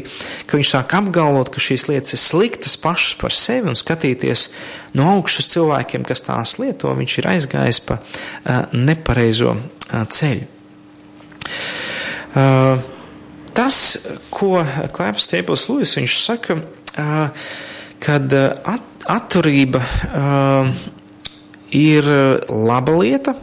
kad 0.46 0.60
viņš 0.60 0.72
sāk 0.72 0.94
apgalvot, 0.98 1.50
ka 1.52 1.62
šīs 1.62 1.88
lietas 1.90 2.14
ir 2.14 2.22
sliktas 2.22 2.76
pašas 2.80 3.16
par 3.20 3.34
sevi 3.34 3.70
un 3.72 3.78
skatīties 3.78 4.48
no 4.98 5.08
augšas 5.16 5.50
cilvēkiem, 5.54 6.06
kas 6.06 6.24
tās 6.26 6.56
lieto, 6.62 6.94
viņš 6.96 7.18
ir 7.20 7.30
aizgājis 7.34 7.82
pa 7.88 8.00
nepareizo 8.72 9.56
ceļu. 9.90 10.46
Tas, 13.56 13.76
ko 14.28 14.60
Klēps 14.92 15.24
Stēpils 15.24 15.66
Lūis, 15.70 15.96
viņš 15.96 16.16
saka, 16.20 16.58
kad 18.04 18.36
at, 18.36 18.88
atturība 19.08 19.80
ir 21.76 22.10
laba 22.50 22.96
lieta, 23.00 23.34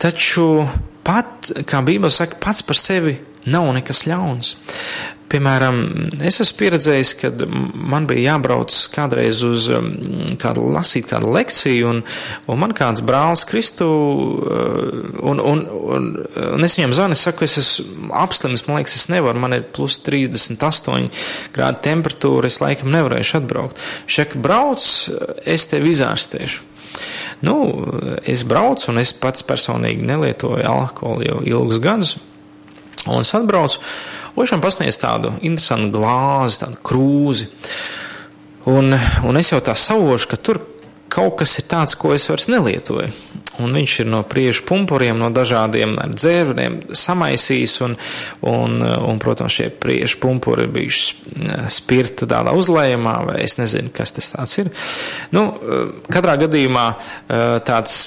taču 0.00 0.64
pat, 1.10 1.50
kā 1.66 1.82
Bībele 1.86 2.14
saka, 2.14 2.38
pats 2.42 2.62
par 2.66 2.78
sevi 2.78 3.18
nav 3.50 3.72
nekas 3.74 4.06
ļauns. 4.08 4.54
Piemēram, 5.30 5.76
es 6.26 6.40
esmu 6.42 6.56
pieredzējis, 6.58 7.10
kad 7.20 7.42
man 7.46 8.08
bija 8.10 8.32
jābrauc 8.32 8.74
kādreiz 8.90 9.44
uz 9.46 9.68
um, 9.70 9.92
kādu 10.42 10.64
lasīt 10.74 11.06
kādu 11.12 11.30
lekciju, 11.36 11.86
un, 11.86 12.00
un 12.50 12.58
man 12.58 12.74
kāds 12.74 13.04
brālis 13.06 13.44
Kristu, 13.46 13.86
uh, 13.86 14.88
un, 15.22 15.38
un, 15.38 15.62
un, 15.70 16.08
un 16.56 16.66
es 16.66 16.74
viņam 16.80 16.96
zvanu, 16.98 17.14
es 17.14 17.22
saku, 17.28 17.46
es 17.46 17.54
esmu 17.62 18.10
apslims, 18.18 18.66
man 18.66 18.80
liekas, 18.80 18.96
es 18.98 19.06
nevaru, 19.12 19.38
man 19.44 19.54
ir 19.54 19.68
plus 19.70 20.00
38 20.02 21.06
grādu 21.54 21.84
temperatūra, 21.86 22.50
es 22.50 22.58
laikam 22.64 22.90
nevarēšu 22.90 23.38
atbraukt. 23.38 23.78
Viņš 24.08 24.18
saka, 24.24 24.42
brauc, 24.42 24.88
es 25.46 25.70
tevi 25.70 25.94
izārstēšu. 25.94 26.69
Nu, 27.40 27.56
es 28.28 28.42
braucu, 28.44 28.90
un 28.92 29.00
es 29.00 29.14
pats 29.16 29.44
personīgi 29.46 30.04
nelietoju 30.04 30.66
alkoholu 30.68 31.28
jau 31.28 31.38
ilgus 31.48 31.80
gadus. 31.80 32.16
Un 33.08 33.24
es 33.24 33.32
atbraucu, 33.36 33.80
man 34.36 34.60
pasniedz 34.60 34.98
tādu 35.00 35.32
interesantu 35.40 35.94
glāzi, 35.96 36.60
tādu 36.64 36.80
krūzi. 36.84 37.48
Un, 38.68 38.92
un 39.24 39.40
es 39.40 39.52
jau 39.54 39.60
tā 39.64 39.72
saužu, 39.78 40.28
ka 40.28 40.36
tur 40.36 40.60
kaut 41.10 41.40
kas 41.40 41.58
ir 41.58 41.66
tāds, 41.70 41.96
ko 41.98 42.14
es 42.14 42.28
vairs 42.30 42.48
nelietoju. 42.50 43.10
Un 43.60 43.74
viņš 43.76 43.94
ir 44.04 44.08
no 44.08 44.22
priežu 44.24 44.62
pumpuriem, 44.68 45.18
no 45.20 45.28
dažādiem 45.34 45.96
dzērviem 46.14 46.78
samaisījis, 46.96 47.74
un, 47.84 47.96
un, 48.46 48.78
un, 48.80 49.18
protams, 49.20 49.58
šie 49.58 49.68
priežu 49.82 50.20
pumpuri 50.22 50.64
ir 50.64 50.72
bijuši 50.76 51.66
spirta 51.72 52.28
tādā 52.30 52.54
uzlējumā, 52.56 53.16
vai 53.26 53.40
es 53.44 53.58
nezinu, 53.60 53.92
kas 53.94 54.14
tas 54.16 54.30
tāds 54.32 54.56
ir. 54.62 54.70
Nu, 55.34 55.44
katrā 56.08 56.38
gadījumā 56.40 56.86
tāds 57.68 57.98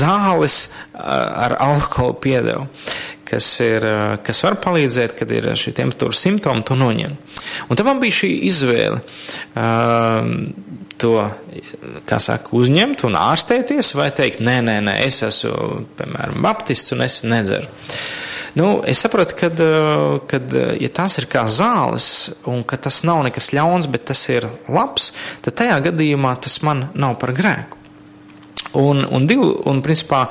zāles 0.00 0.58
ar 0.98 1.54
alkoholu 1.62 2.18
piedevu, 2.24 2.66
kas, 3.28 3.46
ir, 3.62 3.84
kas 4.24 4.42
var 4.46 4.58
palīdzēt, 4.64 5.14
kad 5.18 5.30
ir 5.34 5.50
šī 5.60 5.76
temperatūra 5.76 6.16
simptomi, 6.16 6.64
to 6.66 6.78
noņem. 6.78 7.14
Un 7.68 7.78
tam 7.78 7.92
man 7.92 8.02
bija 8.02 8.22
šī 8.22 8.32
izvēle. 8.48 9.02
To, 10.98 11.12
saka, 12.18 12.50
uzņemt 12.58 13.04
un 13.06 13.14
ārstēties, 13.18 13.92
vai 13.94 14.08
teikt, 14.14 14.40
nē, 14.42 14.56
nē, 14.66 14.78
nē, 14.82 14.96
es 15.06 15.20
esmu, 15.22 15.84
piemēram, 15.98 16.40
baptists 16.42 16.94
un 16.96 17.04
es 17.06 17.20
nedzeru. 17.22 17.70
Nu, 18.58 18.80
es 18.88 18.98
saprotu, 19.04 19.36
ka, 19.38 19.50
ja 20.82 20.90
tas 20.94 21.18
ir 21.20 21.28
kā 21.30 21.44
zāles, 21.46 22.08
un 22.50 22.64
ka 22.66 22.80
tas 22.88 23.04
nav 23.06 23.22
nekas 23.28 23.52
ļauns, 23.54 23.86
bet 23.92 24.08
tas 24.10 24.24
ir 24.32 24.48
labs, 24.66 25.12
tad 25.44 25.60
tajā 25.60 25.78
gadījumā 25.90 26.34
tas 26.42 26.58
man 26.66 26.88
nav 26.98 27.14
par 27.22 27.36
grēku. 27.38 27.77
Un, 28.76 29.00
un, 29.04 29.24
divu, 29.24 29.48
un 29.70 29.78
principā, 29.80 30.26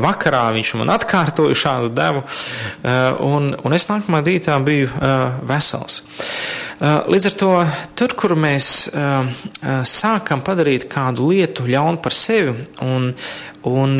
vakarā 0.00 0.46
viņš 0.56 0.70
man 0.80 0.94
atkārtoja 0.94 1.56
šādu 1.60 1.90
devu, 1.92 2.22
un, 3.26 3.50
un 3.52 3.76
es 3.76 3.84
nākamā 3.90 4.22
rītā 4.24 4.56
biju 4.64 4.88
vesels. 5.48 6.00
Līdz 6.80 7.28
ar 7.30 7.36
to, 7.40 7.50
tur, 7.96 8.14
kur 8.16 8.36
mēs 8.40 8.88
sākam 9.92 10.44
padarīt 10.44 10.88
kādu 10.92 11.28
lietu 11.32 11.68
ļaunu 11.68 12.00
par 12.04 12.16
sevi 12.16 12.56
un, 12.84 13.10
un, 13.68 13.94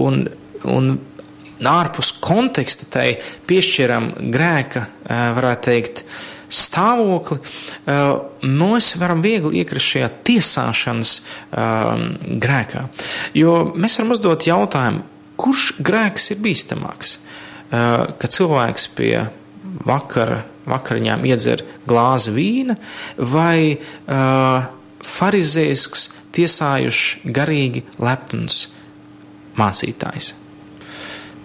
un, 0.00 0.20
un 0.64 0.90
ārpus 1.68 2.14
konteksta 2.20 2.88
tai 2.92 3.06
piešķiram 3.48 4.12
grēka, 4.32 4.86
varētu 5.36 5.66
teikt, 5.68 6.04
stāvokli, 6.50 7.38
mēs 8.42 8.90
varam 9.00 9.22
viegli 9.24 9.62
iekrist 9.62 9.94
šajā 9.94 10.08
tiesāšanas 10.26 11.14
grēkā. 12.44 12.84
Jo 13.38 13.56
mēs 13.74 13.98
varam 14.00 14.14
uzdot 14.16 14.46
jautājumu, 14.48 15.04
kurš 15.40 15.66
grēks 15.80 16.32
ir 16.34 16.42
bīstamāks? 16.44 17.18
Kad 17.70 18.34
cilvēks 18.34 18.88
pie 18.98 19.14
vakara, 19.86 20.42
vakariņām 20.70 21.22
iedzer 21.30 21.62
glāzi 21.88 22.34
vīna 22.34 22.76
vai 23.30 23.78
farizējisks, 25.06 26.10
tiesājušs, 26.34 27.30
garīgi 27.34 27.86
lepns 28.02 28.66
mācītājs 29.58 30.34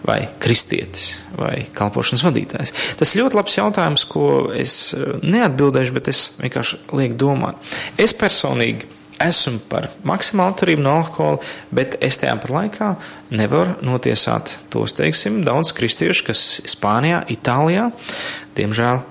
vai 0.05 0.25
kristietis, 0.41 1.15
vai 1.37 1.65
kalpošanas 1.75 2.25
vadītājs? 2.25 2.73
Tas 2.99 3.15
ļoti 3.17 3.39
labs 3.39 3.57
jautājums, 3.57 4.05
ko 4.09 4.27
es 4.55 4.93
eh, 4.97 5.15
neatbildēšu, 5.23 5.95
bet 5.95 6.11
es 6.11 6.27
vienkārši 6.41 6.81
lieku 6.95 7.17
domāt. 7.25 7.73
Es 8.01 8.13
personīgi 8.17 8.91
esmu 9.21 9.61
par 9.71 9.89
maksimālu 10.07 10.53
atturību 10.53 10.83
no 10.83 10.97
alkohola, 10.99 11.39
bet 11.75 11.97
es 12.03 12.19
tajā 12.19 12.35
pat 12.41 12.51
laikā 12.51 12.89
nevaru 13.35 13.77
notiesāt 13.85 14.57
tos, 14.73 14.95
teiksim, 14.97 15.41
daudz 15.47 15.71
kristiešu, 15.75 16.27
kas 16.29 16.43
Spānijā, 16.67 17.23
Itālijā, 17.31 17.89
diemžēl, 18.59 19.01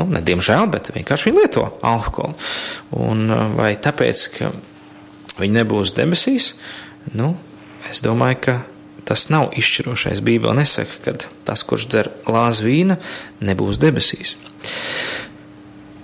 nu, 0.00 0.08
ne 0.14 0.24
diemžēl, 0.24 0.66
bet 0.72 0.92
vienkārši 0.96 1.28
viņi 1.28 1.44
lieto 1.44 1.68
alkoholu. 1.86 2.34
Un 3.04 3.28
eh, 3.28 3.46
vai 3.58 3.70
tāpēc, 3.78 4.26
ka 4.38 4.52
viņi 5.40 5.60
nebūs 5.60 5.94
debesīs, 5.96 6.54
nu, 7.16 7.34
es 7.90 8.02
domāju, 8.04 8.42
ka 8.48 8.58
tas 9.10 9.26
nav 9.32 9.50
izšķirošais. 9.58 10.22
Bībele 10.22 10.54
nesaka, 10.60 11.00
ka 11.02 11.14
tas, 11.48 11.64
kurš 11.66 11.88
dzer 11.90 12.10
glāzi 12.26 12.66
vīna, 12.66 12.96
nebūs 13.42 13.80
debesīs. 13.82 14.36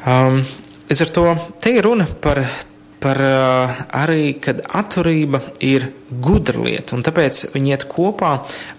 Um, 0.06 0.40
līdz 0.88 1.04
ar 1.04 1.12
to 1.14 1.26
te 1.62 1.76
ir 1.78 1.86
runa 1.86 2.08
par, 2.22 2.40
par 3.02 3.20
uh, 3.22 3.76
arī, 4.02 4.36
kad 4.42 4.64
atturība 4.66 5.40
ir 5.62 5.88
gudra 6.10 6.64
lieta, 6.66 6.98
un 6.98 7.06
tāpēc 7.06 7.44
viņi 7.54 7.74
iet 7.74 7.86
kopā 7.90 8.32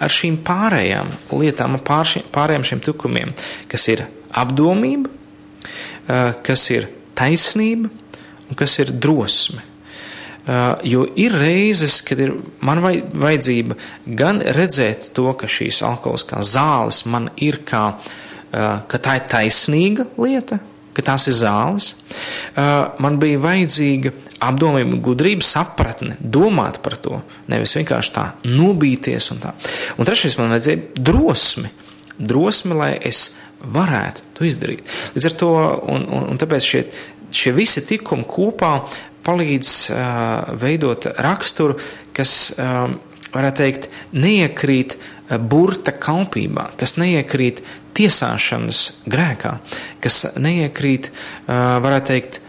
ar 0.03 0.13
šīm 0.17 0.41
pārējām 0.47 1.13
lietām, 1.31 1.79
pār 1.87 2.11
šiem, 2.11 2.27
pārējiem 2.35 2.67
šiem 2.71 2.83
tukumiem, 2.83 3.33
kas 3.71 3.87
ir 3.95 4.05
apdomība, 4.35 5.11
uh, 5.11 6.35
kas 6.43 6.67
ir 6.75 6.91
taisnība 7.17 7.91
un 8.47 8.59
kas 8.59 8.79
ir 8.83 8.91
drosme. 8.91 9.63
Jo 10.87 11.03
ir 11.19 11.35
reizes, 11.35 11.99
kad 12.07 12.21
ir 12.23 12.37
man 12.63 12.79
vajadzība 12.81 13.75
gan 14.19 14.39
redzēt 14.55 15.09
to, 15.17 15.27
ka 15.35 15.49
šīs 15.51 15.81
alkoholiskās 15.83 16.53
zāles 16.55 17.03
man 17.09 17.27
ir 17.43 17.59
kā, 17.67 17.89
ka 18.51 19.01
tā 19.03 19.17
ir 19.19 19.27
taisnīga 19.27 20.07
lieta, 20.15 20.61
ka 20.95 21.03
tās 21.11 21.27
ir 21.27 21.35
zāles. 21.37 21.91
Man 23.03 23.19
bija 23.21 23.41
vajadzīga 23.43 24.13
apdomība, 24.47 25.01
gudrība, 25.03 25.45
sapratne, 25.45 26.15
domāt 26.21 26.79
par 26.85 26.95
to, 27.01 27.19
nevis 27.51 27.75
vienkārši 27.77 28.13
tā 28.15 28.25
nobīties 28.47 29.31
un 29.33 29.43
tā. 29.43 29.53
Un 29.97 30.07
trešais 30.07 30.37
man 30.39 30.53
vajadzēja 30.53 31.03
drosmi, 31.09 31.73
drosmi, 32.17 32.77
lai 32.77 32.91
es 33.09 33.27
varētu 33.61 34.25
to 34.37 34.47
izdarīt. 34.47 34.85
Līdz 35.15 35.29
ar 35.29 35.37
to, 35.41 35.51
un, 35.89 36.05
un, 36.13 36.27
un 36.31 36.39
tāpēc 36.39 36.69
šie, 36.71 36.83
šie 37.33 37.53
visi 37.57 37.83
tikumi 37.85 38.27
kopā 38.29 38.77
palīdz 39.27 39.73
veidot 40.63 41.09
raksturu, 41.19 41.77
kas, 42.15 42.55
varētu 43.35 43.61
teikt, 43.61 43.91
neiekrīt 44.15 44.97
burta 45.51 45.91
kalpībā, 45.91 46.71
kas 46.79 46.95
neiekrīt 46.97 47.61
tiesāšanas 47.97 48.81
grēkā, 49.09 49.57
kas 50.03 50.23
neiekrīt, 50.39 51.11
varētu 51.47 52.13
teikt, 52.13 52.41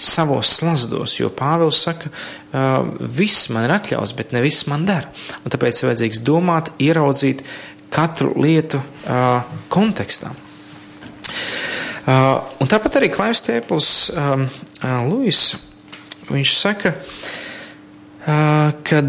savos 0.00 0.50
slazdos, 0.56 1.18
jo 1.20 1.28
Pāvils 1.34 1.82
saka, 1.84 2.10
viss 2.98 3.50
man 3.54 3.68
ir 3.68 3.74
atļauts, 3.76 4.14
bet 4.18 4.32
ne 4.34 4.42
viss 4.42 4.66
man 4.70 4.86
der. 4.88 5.06
Un 5.44 5.52
tāpēc 5.54 5.78
ir 5.78 5.90
vajadzīgs 5.90 6.22
domāt, 6.26 6.72
ieraudzīt 6.82 7.44
katru 7.94 8.32
lietu 8.40 8.80
kontekstā. 9.70 10.32
Un 12.04 12.70
tāpat 12.70 12.98
arī 12.98 13.12
Klaivs 13.14 13.44
Tēpls 13.46 13.92
Luis 15.08 15.46
viņš 16.30 16.54
saka, 16.56 16.94
ka 18.24 19.00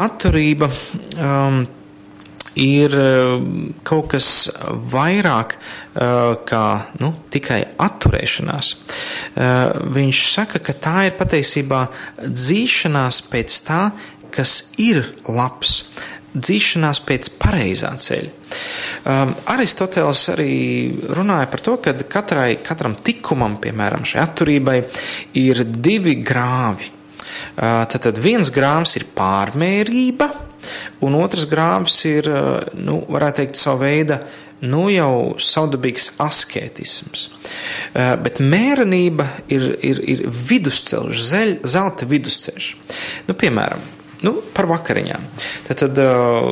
atturība 0.00 0.70
ir 2.60 2.94
kaut 3.86 4.08
kas 4.14 4.28
vairāk 4.92 5.56
kā 6.48 6.64
nu, 7.00 7.12
tikai 7.32 7.60
atturēšanās. 7.80 8.72
Viņš 9.96 10.22
saka, 10.32 10.62
ka 10.64 10.76
tā 10.86 10.96
ir 11.10 11.18
patiesībā 11.20 11.84
dzīšanās 12.24 13.20
pēc 13.30 13.60
tā, 13.68 13.82
kas 14.34 14.72
ir 14.78 15.04
labs, 15.28 15.84
dzīšanās 16.34 17.00
pēc 17.06 17.30
pareizā 17.40 17.90
ceļa. 17.98 18.30
Um, 19.00 19.32
Aristoteles 19.50 20.22
arī 20.34 20.52
runāja 21.16 21.48
par 21.50 21.64
to, 21.64 21.76
ka 21.82 21.94
katrai, 22.10 22.60
katram 22.64 22.96
tikumam, 23.04 23.58
piemēram, 23.62 24.06
šai 24.06 24.22
atturībai, 24.24 24.78
ir 25.40 25.64
divi 25.66 26.18
grāvi. 26.22 26.90
Uh, 27.56 27.82
tad 27.90 28.18
viens 28.22 28.50
grāvs 28.54 28.96
ir 28.98 29.08
pārmērība, 29.16 30.30
un 31.06 31.16
otrs 31.18 31.46
grāvs 31.50 31.98
ir, 32.10 32.30
uh, 32.30 32.70
nu, 32.78 33.00
varētu 33.10 33.42
teikt, 33.42 33.60
savu 33.60 33.84
veidu 33.86 34.20
nu 34.60 34.90
jau 34.92 35.38
savdabīgs 35.40 36.10
asketisms. 36.20 37.28
Uh, 37.30 38.14
bet 38.20 38.42
mērenība 38.44 39.26
ir, 39.48 39.70
ir, 39.86 40.02
ir 40.04 40.26
vidusceļš, 40.28 41.24
zelta 41.64 42.08
vidusceļš. 42.10 42.74
Nu, 43.30 43.38
piemēram, 43.40 43.80
nu, 44.26 44.36
par 44.54 44.68
vakariņām. 44.70 45.28
Tad, 45.68 45.82
tad 45.84 46.00
uh, 46.02 46.50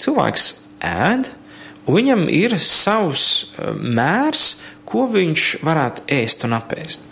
cilvēks 0.00 0.48
ēd, 0.84 1.30
un 1.86 1.98
viņam 1.98 2.26
ir 2.32 2.56
savs 2.62 3.28
uh, 3.56 3.72
mērs, 3.76 4.58
ko 4.88 5.06
viņš 5.12 5.48
varētu 5.66 6.08
ēst 6.18 6.44
un 6.48 6.56
apēst. 6.58 7.04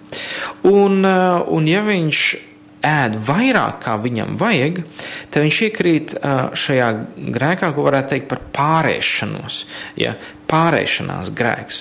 Un, 0.69 1.03
uh, 1.05 1.43
un 1.53 1.69
ja 1.69 1.83
viņš 1.85 2.27
ēd 2.87 3.17
vairāk, 3.27 3.81
kā 3.83 3.97
viņam 3.99 4.37
vajag, 4.39 4.83
tad 5.33 5.43
viņš 5.43 5.57
iekrīt 5.67 6.13
šajā 6.55 6.91
grēkā, 7.35 7.73
ko 7.75 7.87
varētu 7.89 8.13
teikt 8.13 8.29
par 8.31 8.45
pārēšanos, 8.55 9.57
ja, 9.99 10.13
pārēšanās 10.47 11.33
grēks. 11.35 11.81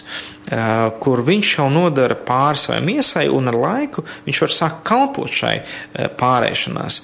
Kur 1.01 1.23
viņš 1.25 1.51
jau 1.57 1.67
nodara 1.73 2.17
pāri 2.27 2.61
savai 2.61 2.81
miesai, 2.85 3.25
un 3.33 3.49
ar 3.49 3.57
laiku 3.57 4.03
viņš 4.27 4.41
var 4.43 4.53
sākt 4.53 4.83
kalpot 4.85 5.31
šai 5.31 5.55
pārēšanās, 6.19 7.01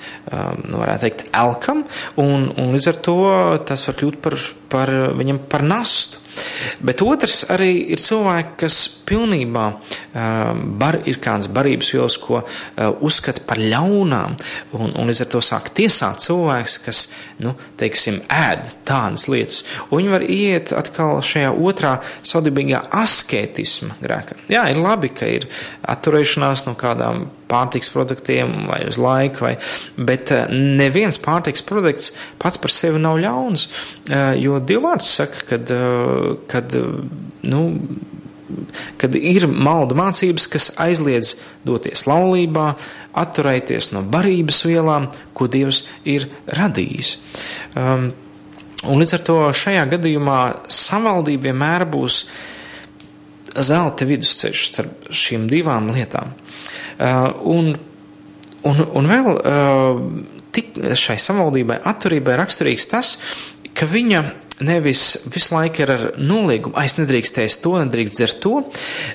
nu, 0.68 0.78
varētu 0.78 1.08
teikt, 1.08 1.24
elkam, 1.34 1.86
un, 2.22 2.52
un 2.54 2.76
līdz 2.76 2.92
ar 2.92 3.00
to 3.08 3.18
tas 3.66 3.88
var 3.90 3.98
kļūt 3.98 4.20
par, 4.22 4.38
par 4.72 4.92
viņam 5.18 5.44
par 5.52 5.66
nastu. 5.68 6.22
Bet 6.80 7.02
otrs 7.04 7.44
arī 7.52 7.74
ir 7.92 8.00
cilvēki, 8.02 8.54
kas 8.64 8.78
pilnībā 9.08 9.66
bar, 10.80 10.98
ir 11.10 11.20
kāds 11.24 11.50
barības 11.52 11.92
vielas, 11.94 12.16
ko 12.22 12.40
uzskata 13.04 13.44
par 13.48 13.60
ļaunām, 13.60 14.38
un, 14.78 14.94
un 14.96 15.12
līdz 15.12 15.26
ar 15.26 15.30
to 15.34 15.42
sāk 15.44 15.72
tiesāt 15.76 16.24
cilvēks, 16.24 16.78
kas, 16.86 17.04
nu, 17.44 17.54
teiksim, 17.82 18.22
ēd 18.32 18.72
tādas 18.88 19.28
lietas. 19.32 19.66
Un 19.90 20.02
viņi 20.02 20.16
var 20.16 20.26
iet 20.26 20.74
atkal 20.78 21.20
šajā 21.26 21.52
otrā 21.52 21.98
saudabīgā 22.24 22.86
asketisma 23.04 24.00
grēkā. 24.02 24.40
Jā, 24.52 24.66
ir 24.72 24.82
labi, 24.82 25.12
ka 25.12 25.28
ir 25.28 25.50
atturēšanās 25.92 26.66
no 26.70 26.78
kādām 26.80 27.28
pārtiks 27.52 27.92
produktiem 27.94 28.54
vai 28.70 28.82
uz 28.88 29.00
laiku, 29.02 29.46
vai, 29.46 29.56
bet 29.98 30.32
eh, 30.36 30.48
neviens 30.52 31.20
pārtiks 31.22 31.66
produkts 31.68 32.14
pats 32.42 32.60
par 32.62 32.74
sevi 32.74 33.02
nav 33.02 33.20
ļauns, 33.22 33.68
eh, 34.10 34.32
jo 34.42 34.62
Dievvvārds 34.64 35.12
saka, 35.20 35.46
kad, 35.54 35.76
eh, 35.76 36.32
kad 36.52 36.76
nu, 37.42 37.62
kad 39.02 39.16
ir 39.16 39.48
maldu 39.48 39.96
mācības, 39.98 40.48
kas 40.52 40.72
aizliedz 40.82 41.36
doties 41.68 42.06
laulībā, 42.10 42.72
atturēties 43.18 43.92
no 43.96 44.04
barības 44.08 44.64
vielām, 44.68 45.10
ko 45.38 45.48
Dievs 45.52 45.84
ir 46.08 46.28
radījis. 46.48 47.16
Um, 47.76 48.12
un 48.88 49.02
līdz 49.02 49.16
ar 49.18 49.26
to 49.28 49.38
šajā 49.56 49.86
gadījumā 49.96 50.40
savaldība 50.72 51.50
vienmēr 51.50 51.88
būs 51.92 52.24
zelta 53.52 54.08
vidusceļš 54.08 54.68
starp 54.70 55.12
šīm 55.12 55.50
divām 55.52 55.92
lietām. 55.92 56.32
Uh, 57.00 57.32
un 57.48 57.74
un, 58.68 58.84
un 58.98 59.10
vēl 59.10 59.32
uh, 59.34 60.04
tik, 60.54 60.76
šai 60.98 61.18
savaldībai, 61.22 61.82
atturībai 61.92 62.38
raksturīgs 62.40 62.90
tas, 62.92 63.16
ka 63.78 63.88
viņa 63.90 64.24
nevis 64.62 65.24
visu 65.34 65.56
laiku 65.56 65.82
ir 65.82 65.90
ar 65.90 66.04
nolīgumu, 66.22 66.76
es 66.84 67.00
nedrīkstēju 67.00 67.56
to, 67.64 67.72
nedrīkst 67.82 68.20
dzert 68.20 68.42
to, 68.44 68.60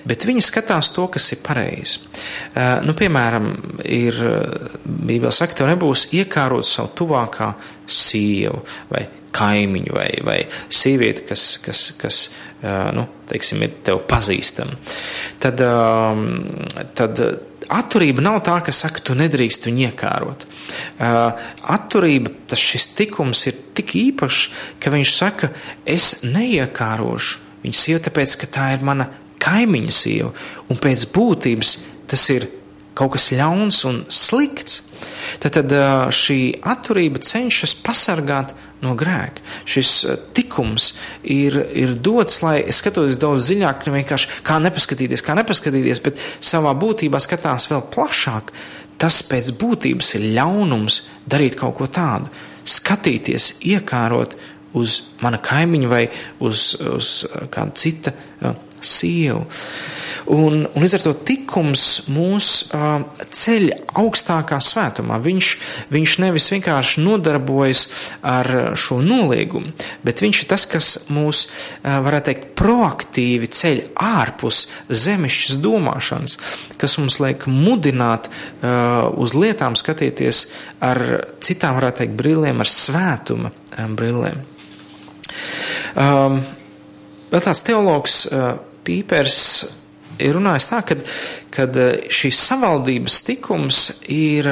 bet 0.09 0.27
viņi 0.27 0.43
skatās 0.43 0.91
to, 0.95 1.05
kas 1.13 1.29
ir 1.37 1.43
pareizi. 1.47 2.01
Uh, 2.03 2.81
nu, 2.87 2.97
piemēram, 2.99 3.53
ir 3.85 4.19
Bībele 4.83 5.35
saka, 5.35 5.61
tev 5.61 5.71
nebūs 5.71 6.09
iekārot 6.17 6.67
savu 6.67 6.91
tuvākā 7.03 7.53
sievu 7.87 8.65
vai 8.91 9.07
kaimiņu 9.37 9.93
vai, 9.93 10.09
vai 10.25 10.39
sievieti, 10.73 11.27
kas, 11.29 11.43
kas, 11.61 11.81
kas 12.01 12.21
nu, 12.97 13.05
teiksim, 13.29 13.61
ir 13.67 13.75
tev 13.85 14.01
pazīstama. 14.09 14.79
Tad, 15.45 15.61
uh, 15.61 16.87
tad 16.97 17.21
atturība 17.73 18.25
nav 18.25 18.41
tā, 18.47 18.59
ka 18.65 18.75
saka, 18.75 19.03
tu 19.03 19.17
nedrīkst 19.19 19.69
viņu 19.69 19.87
iekārot. 19.89 20.47
Uh, 20.99 21.47
atturība, 21.77 22.33
tas 22.51 22.63
šis 22.63 22.89
tikums 22.99 23.47
ir 23.51 23.59
tik 23.77 23.97
īpašs, 24.01 24.43
ka 24.83 24.93
viņš 24.95 25.15
saka, 25.15 25.53
es 25.87 26.25
neiekārošu 26.27 27.43
viņu 27.65 27.81
sievu, 27.81 28.03
tāpēc, 28.07 28.37
ka 28.43 28.51
tā 28.59 28.69
ir 28.77 28.87
mana 28.87 29.09
kaimiņa 29.43 29.95
sieva, 29.95 30.33
un 30.71 30.81
pēc 30.81 31.09
būtības 31.15 31.77
tas 32.11 32.29
ir 32.35 32.49
kaut 32.97 33.17
kas 33.17 33.31
ļauns 33.37 33.83
un 33.89 34.05
slikts. 34.13 34.83
Tad, 35.43 35.59
tad 35.59 35.73
šī 36.17 36.39
atturība 36.65 37.21
cenšas 37.21 37.77
pasargāt 37.85 38.55
no 38.85 38.95
grēka. 38.99 39.45
Šis 39.69 39.91
tikums 40.37 40.95
ir, 41.23 41.59
ir 41.77 41.95
dots, 42.01 42.41
lai 42.45 42.59
es 42.65 42.81
skatos 42.81 43.19
daudz 43.21 43.51
dziļāk, 43.51 43.87
ne 43.87 43.95
vienkārši 43.99 44.43
kā 44.47 44.59
nepaskatīties, 44.65 45.25
kā 45.25 45.37
nepaskatīties, 45.39 46.03
bet 46.05 46.21
savā 46.45 46.73
būtībā 46.79 47.21
skatās 47.23 47.69
vēl 47.73 47.85
plašāk. 47.93 48.53
Tas 49.01 49.21
pēc 49.29 49.53
būtības 49.61 50.15
ir 50.17 50.31
ļaunums 50.39 51.03
darīt 51.29 51.59
kaut 51.61 51.77
ko 51.81 51.89
tādu, 51.93 52.33
skatīties, 52.65 53.59
iekārot 53.69 54.39
uz 54.77 55.01
mana 55.21 55.41
kaimiņa 55.41 55.91
vai 55.91 56.07
uz, 56.45 56.73
uz 56.81 57.11
kāda 57.53 57.77
cita 57.77 58.13
sievu. 58.87 59.45
Un, 60.27 60.65
un 60.67 60.83
līdz 60.83 60.97
ar 60.97 61.03
to 61.05 61.13
tikums 61.29 61.85
mūs 62.11 62.49
uh, 62.75 63.05
ceļ 63.31 63.69
augstākā 64.01 64.59
svētumā. 64.65 65.21
Viņš, 65.23 65.51
viņš 65.95 66.15
nevis 66.25 66.49
vienkārši 66.51 67.05
nodarbojas 67.05 67.85
ar 68.27 68.51
šo 68.79 68.99
noliegumu, 69.07 69.71
bet 70.07 70.25
viņš 70.25 70.43
ir 70.43 70.51
tas, 70.51 70.67
kas 70.71 70.91
mūs, 71.15 71.45
uh, 71.47 72.01
varētu 72.07 72.31
teikt, 72.33 72.51
proaktīvi 72.59 73.53
ceļ 73.55 73.83
ārpus 74.03 74.65
zemišķas 74.91 75.63
domāšanas, 75.63 76.37
kas 76.81 76.99
mums 76.99 77.21
liek 77.23 77.47
mudināt 77.47 78.27
uh, 78.27 79.07
uz 79.15 79.37
lietām 79.39 79.79
skatīties 79.79 80.47
ar 80.83 81.03
citām, 81.39 81.79
varētu 81.79 82.03
teikt, 82.03 82.19
brillēm, 82.19 82.67
ar 82.67 82.71
svētuma 82.71 83.55
um, 83.55 83.95
brillēm. 83.99 84.43
Um, 85.97 86.41
vēl 87.31 87.45
tāds 87.47 87.63
teologs 87.67 88.25
uh, 88.27 88.57
Pīpers 88.87 89.41
ir 90.23 90.37
runājis 90.39 90.71
tā, 90.71 90.81
ka 90.87 90.97
kad 91.57 91.79
šīs 92.13 92.39
savaldības 92.51 93.21
tikums 93.27 93.81
ir, 94.13 94.49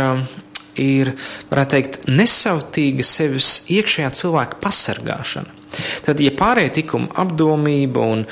ir, 0.81 1.13
varētu 1.51 1.77
teikt, 1.77 2.01
nesautīga 2.09 3.05
sevis 3.07 3.59
iekšējā 3.73 4.11
cilvēka 4.21 4.61
pasargāšana. 4.65 5.61
Tad, 6.07 6.21
ja 6.23 6.31
pārējie 6.39 6.75
tikumi 6.81 7.11
apdomība 7.19 8.05
un, 8.15 8.27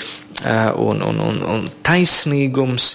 un, 0.79 1.03
un, 1.09 1.23
un, 1.27 1.41
un 1.57 1.65
taisnīgums 1.85 2.93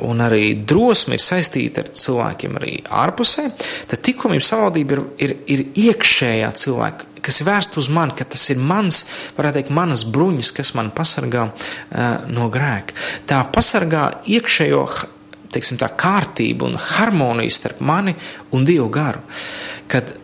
un 0.00 0.22
arī 0.24 0.52
drosme 0.68 1.18
ir 1.18 1.22
saistīta 1.24 1.84
ar 1.84 1.92
cilvēkiem 1.96 2.58
arī 2.60 2.76
ārpusē, 3.02 3.48
tad 3.90 4.04
tikumība 4.06 4.46
savaldība 4.46 4.98
ir, 4.98 5.02
ir, 5.26 5.34
ir 5.54 5.64
iekšējā 5.88 6.52
cilvēka 6.64 7.10
kas 7.22 7.38
ir 7.38 7.46
vērsts 7.46 7.78
uz 7.78 7.86
mani, 7.94 8.16
ka 8.18 8.24
tas 8.26 8.42
ir 8.50 8.58
mans, 8.58 9.04
varētu 9.36 9.60
teikt, 9.60 9.68
manas 9.70 10.02
bruņas, 10.10 10.48
kas 10.56 10.72
man 10.74 10.88
pasargā 10.90 11.44
uh, 11.52 12.24
no 12.34 12.48
grēka. 12.50 12.96
Tā 13.30 13.44
pasargā 13.54 14.08
iekšējo 14.26 14.80
teiksim, 15.52 15.78
tā, 15.80 15.90
kārtību 15.98 16.66
un 16.70 16.78
harmoniju 16.80 17.52
starp 17.52 17.82
mani 17.84 18.14
un 18.56 18.66
Dievu 18.66 18.88
garu. 18.92 19.22
Kad 19.90 20.14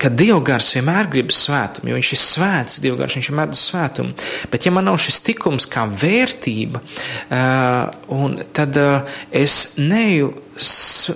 ka 0.00 0.10
Dievgars 0.12 0.72
vienmēr 0.76 1.08
grib 1.12 1.32
svētumu, 1.34 1.90
jo 1.90 1.98
viņš 1.98 2.12
ir 2.14 2.20
svēts, 2.20 2.78
Dievgars, 2.84 3.16
viņš 3.18 3.30
ir 3.30 3.36
medus 3.36 3.64
svētumu. 3.68 4.14
Bet 4.52 4.66
ja 4.66 4.72
man 4.74 4.88
nav 4.88 4.96
šis 5.02 5.20
tikums 5.26 5.68
kā 5.70 5.84
vērtība, 5.88 6.80
uh, 6.80 8.38
tad 8.56 8.80
uh, 8.80 9.18
es 9.42 9.76
neju, 9.80 10.32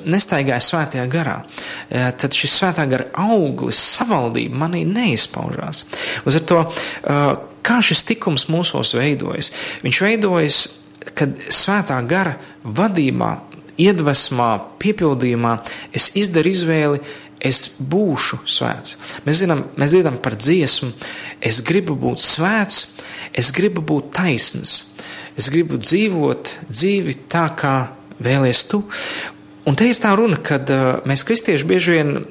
nestaigāju 0.09 0.67
svētajā 0.69 1.07
garā, 1.13 1.39
uh, 1.45 2.11
tad 2.21 2.37
šis 2.37 2.59
svētā 2.61 2.87
gara 2.91 3.09
auglis, 3.25 3.81
savaldība 3.97 4.65
manī 4.67 4.85
neizpaužās. 4.89 5.85
Uz 6.29 6.41
to, 6.49 6.65
uh, 6.69 7.25
kā 7.65 7.81
šis 7.85 8.05
tikums 8.13 8.49
mūsos 8.53 8.95
veidojas? 8.99 9.53
Viņš 9.85 10.05
veidojas, 10.05 10.63
kad 11.17 11.37
svētā 11.53 11.99
gara 12.09 12.39
vadībā, 12.65 13.35
iedvesmā, 13.81 14.51
piepildījumā 14.79 15.57
es 15.97 16.13
izdaru 16.19 16.53
izvēli 16.55 17.01
es 17.45 17.67
būšu 17.79 18.41
svēts. 18.49 18.97
Mēs 19.27 19.43
zinām, 19.43 19.67
mēs 19.81 19.95
dzirdam 19.95 20.17
par 20.23 20.39
dziesmu, 20.41 20.93
es 21.45 21.61
gribu 21.67 21.97
būt 22.01 22.25
svēts, 22.25 22.87
es 23.37 23.53
gribu 23.55 23.85
būt 23.85 24.11
taisns, 24.17 24.79
es 25.37 25.51
gribu 25.53 25.79
dzīvot 25.83 26.57
dzīvi 26.71 27.19
tā, 27.29 27.49
kā 27.59 27.77
vēlies 28.25 28.65
tu. 28.71 28.85
Un 29.65 29.77
te 29.81 29.87
ir 29.89 29.97
tā 29.97 30.11
runa, 30.17 30.37
ka 30.45 30.59
uh, 30.61 30.83
mēs, 31.09 31.23
kristieši, 31.25 31.65
bieži 31.69 31.95
vien 31.97 32.19
uh, 32.19 32.27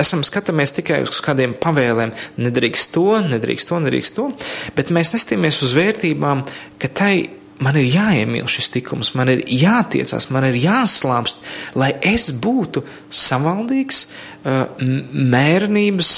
esam 0.00 0.22
skatāmies 0.24 0.72
tikai 0.78 1.02
uz 1.04 1.20
kādiem 1.24 1.52
pavēlēm, 1.60 2.14
nedrīkst 2.40 2.94
to, 2.94 3.04
nedrīkst 3.26 3.68
to, 3.68 3.80
nedrīkst 3.84 4.16
to, 4.16 4.30
bet 4.78 4.92
mēs 4.94 5.12
nestāmies 5.12 5.60
uz 5.66 5.76
vērtībām, 5.76 6.46
ka 6.80 6.88
tai 6.88 7.14
man 7.60 7.76
ir 7.76 7.90
jāiemīl 7.92 8.48
šis 8.48 8.70
tikums, 8.72 9.12
man 9.18 9.28
ir 9.32 9.44
jātiecās, 9.44 10.30
man 10.32 10.48
ir 10.48 10.56
jāslāpst, 10.60 11.44
lai 11.76 11.92
es 12.00 12.30
būtu 12.32 12.82
savaldīgs, 13.12 14.06
mērnības, 14.44 16.12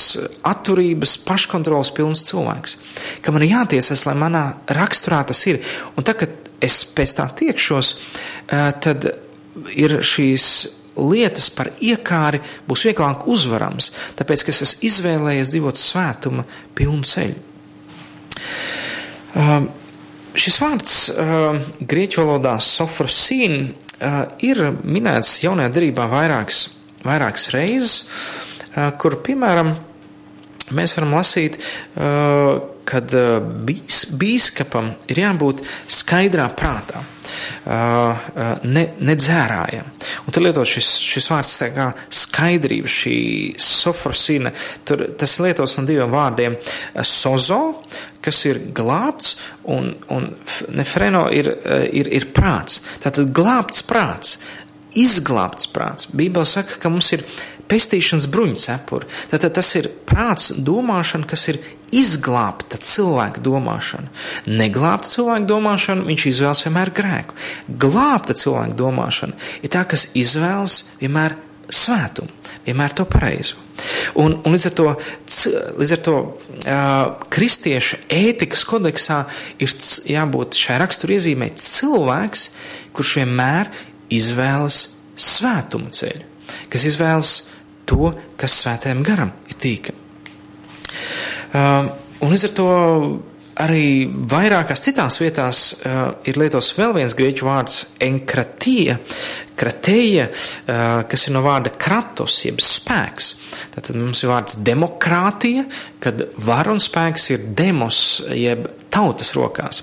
atturības, 0.46 1.16
paškontrolas 1.26 1.90
pilns 1.96 2.22
cilvēks. 2.28 2.76
Ka 3.24 3.34
man 3.34 3.46
ir 3.46 3.56
jātiecās, 3.56 4.04
lai 4.06 4.14
manā 4.18 4.44
raksturā 4.70 5.22
tas 5.26 5.42
ir. 5.50 5.58
Un 5.96 6.06
tad, 6.06 6.20
kad 6.22 6.52
es 6.62 6.82
pēc 6.86 7.16
tā 7.18 7.26
tiekšos, 7.42 7.92
uh, 7.96 8.70
tad 8.82 9.10
ir 9.74 9.98
šīs 10.06 10.46
lietas 10.92 11.48
par 11.56 11.72
iekāri 11.80 12.42
būs 12.68 12.86
vieglāk 12.88 13.26
uzvarams, 13.32 13.90
tāpēc, 14.18 14.44
ka 14.44 14.52
es 14.52 14.64
esmu 14.66 14.88
izvēlējies 14.88 15.54
dzīvot 15.54 15.80
svētuma 15.80 16.44
pilnu 16.78 17.06
ceļu. 17.08 17.38
Um, 19.32 19.70
Šis 20.32 20.54
vārds 20.62 20.92
uh, 21.12 21.58
grieķu 21.84 22.22
valodā 22.22 22.54
sofrosīn 22.64 23.66
uh, 23.66 24.22
ir 24.40 24.62
minēts 24.80 25.42
jaunajā 25.44 25.74
derībā 25.74 26.06
vairākas, 26.08 26.62
vairākas 27.06 27.50
reizes, 27.54 27.96
kur, 29.00 29.18
piemēram, 29.24 29.74
mēs 30.76 30.96
varam 30.96 31.16
lasīt, 31.18 31.58
kad 32.88 33.14
bīs, 33.66 34.04
bīskapam 34.18 34.90
ir 35.12 35.22
jābūt 35.22 35.62
skaidrā 35.90 36.48
prātā, 36.56 37.02
ne, 38.66 38.84
nedzērājam. 38.98 39.90
Un 40.26 40.34
tur 40.34 40.44
lietot 40.44 40.68
šis, 40.68 40.88
šis 41.02 41.28
vārds 41.30 41.52
tā 41.60 41.70
kā 41.74 41.88
skaidrība, 42.22 42.90
šī 42.90 43.18
sofrosīna, 43.62 44.52
tur 44.88 45.06
tas 45.18 45.36
lietos 45.44 45.76
no 45.78 45.86
diviem 45.88 46.10
vārdiem- 46.12 46.58
sozo, 47.18 47.62
kas 48.22 48.44
ir 48.46 48.60
glābts, 48.74 49.36
un, 49.64 49.94
un 50.10 50.28
nefreno 50.74 51.28
ir, 51.30 51.50
ir, 51.90 52.10
ir 52.10 52.28
prāts. 52.34 52.82
Tātad 53.02 53.32
glābts 53.34 53.82
prāts, 53.86 54.38
izglābts 54.98 55.68
prāts. 55.72 56.08
Bībele 56.12 56.48
saka, 56.48 56.78
ka 56.80 56.92
mums 56.92 57.12
ir 57.16 57.24
pestīšanas 57.72 58.28
bruņu 58.32 58.58
cepuri. 58.60 59.08
Tātad 59.30 59.54
tas 59.56 59.70
ir 59.78 59.88
prāts, 60.08 60.50
domāšana, 60.52 61.28
kas 61.28 61.48
ir 61.52 61.60
izglābta 61.92 62.80
cilvēka 62.80 63.42
domāšana. 63.44 64.10
Neglābta 64.48 65.12
cilvēka 65.12 65.48
domāšana, 65.48 66.06
viņš 66.08 66.26
izvēlas 66.32 66.66
vienmēr 66.66 66.92
grēku. 66.96 67.38
Glābta 67.68 68.36
cilvēka 68.36 68.76
domāšana 68.78 69.50
ir 69.62 69.72
tā, 69.72 69.84
kas 69.88 70.10
izvēlas 70.18 70.82
vienmēr 71.00 71.36
svētumu, 71.72 72.28
vienmēr 72.66 72.96
to 72.96 73.06
pareizo. 73.08 73.60
Un, 74.20 74.34
un 74.44 74.54
līdz 74.54 74.66
ar 74.68 74.74
to, 74.76 74.88
līdz 75.80 75.94
ar 75.96 76.02
to 76.04 76.16
uh, 76.20 77.22
kristieša 77.32 78.02
ētikas 78.12 78.66
kodeksā 78.68 79.22
ir 79.62 79.72
jābūt 80.12 80.58
šai 80.60 80.76
raksturiezīmē 80.82 81.48
cilvēks, 81.58 82.50
kurš 82.96 83.16
vienmēr 83.22 83.72
izvēlas 84.18 84.82
svētuma 85.16 85.92
ceļu, 85.94 86.28
kas 86.72 86.86
izvēlas 86.88 87.32
to, 87.88 88.12
kas 88.40 88.60
svētajam 88.62 89.02
garam 89.06 89.34
ir 89.50 89.58
tīkam. 89.62 89.98
Uh, 91.52 91.90
un 92.24 92.32
līdz 92.32 92.48
ar 92.48 92.56
to 92.56 92.70
arī 93.62 94.08
vairākās 94.08 94.82
citās 94.86 95.18
vietās 95.20 95.60
uh, 95.84 96.14
ir 96.28 96.38
lietots 96.40 96.72
vēl 96.78 96.94
viens 96.96 97.14
grieķu 97.16 97.46
vārds 97.46 97.82
enkratija, 98.02 98.96
krateja, 99.58 100.28
uh, 100.30 101.02
kas 101.08 101.26
ir 101.28 101.36
no 101.36 101.42
vārda 101.44 101.74
kratos, 101.76 102.38
jeb 102.46 102.62
spēks. 102.64 103.34
Tātad 103.74 103.98
mums 104.00 104.24
ir 104.24 104.32
vārds 104.32 104.56
demokrātija, 104.64 105.66
kad 106.02 106.24
var 106.40 106.72
un 106.72 106.80
spēks 106.82 107.28
ir 107.34 107.44
demos, 107.58 108.22
jeb 108.32 108.70
tautas 108.92 109.32
rokās. 109.36 109.82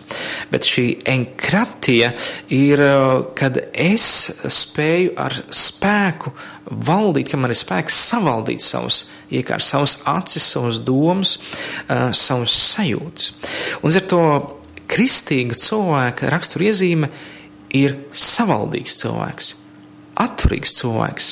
Bet 0.52 0.68
šī 0.68 0.86
enkratija 1.10 2.12
ir, 2.54 2.84
uh, 2.84 3.26
kad 3.38 3.58
es 3.74 4.06
spēju 4.46 5.16
ar 5.20 5.36
spēku 5.50 6.34
valdīt, 6.70 7.32
ka 7.32 7.40
man 7.42 7.54
ir 7.54 7.60
spēks 7.60 7.98
savaldīt 8.10 8.64
savus 8.66 9.08
iekārs, 9.34 9.72
savus 9.74 9.98
acis, 10.10 10.46
savus 10.54 10.82
domas, 10.86 11.38
uh, 11.90 12.10
savus 12.14 12.56
sajūtas. 12.76 13.34
Un 13.84 13.96
ar 13.96 14.08
to 14.10 14.24
kristīga 14.90 15.58
cilvēka 15.60 16.32
raksturiezīme 16.34 17.12
ir 17.78 17.98
savaldīgs 18.16 18.98
cilvēks, 19.04 19.54
atturīgs 20.20 20.74
cilvēks, 20.80 21.30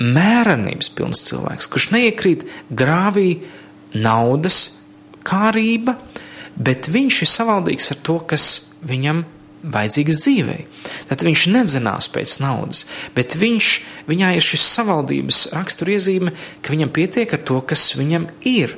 mērenības 0.00 0.90
pilns 0.96 1.24
cilvēks, 1.28 1.68
kurš 1.72 1.90
neiekrīt 1.94 2.44
grāvī 2.76 3.38
naudas 3.96 4.80
kārība, 5.26 5.96
bet 6.56 6.88
viņš 6.92 7.22
ir 7.22 7.30
savaldīgs 7.30 7.92
ar 7.94 8.02
to, 8.06 8.18
kas 8.32 8.46
viņam 8.86 9.24
vajadzīgas 9.66 10.22
dzīvei. 10.22 10.64
Tad 11.10 11.24
viņš 11.26 11.46
nedzinās 11.54 12.08
pēc 12.12 12.38
naudas, 12.42 12.84
bet 13.16 13.36
viņš, 13.38 13.70
viņā 14.10 14.34
ir 14.36 14.44
šis 14.44 14.66
savaldības 14.76 15.46
raksturiezīme, 15.56 16.34
ka 16.62 16.74
viņam 16.74 16.92
pietiek 16.94 17.34
ar 17.34 17.42
to, 17.46 17.60
kas 17.66 17.88
viņam 17.98 18.28
ir. 18.46 18.76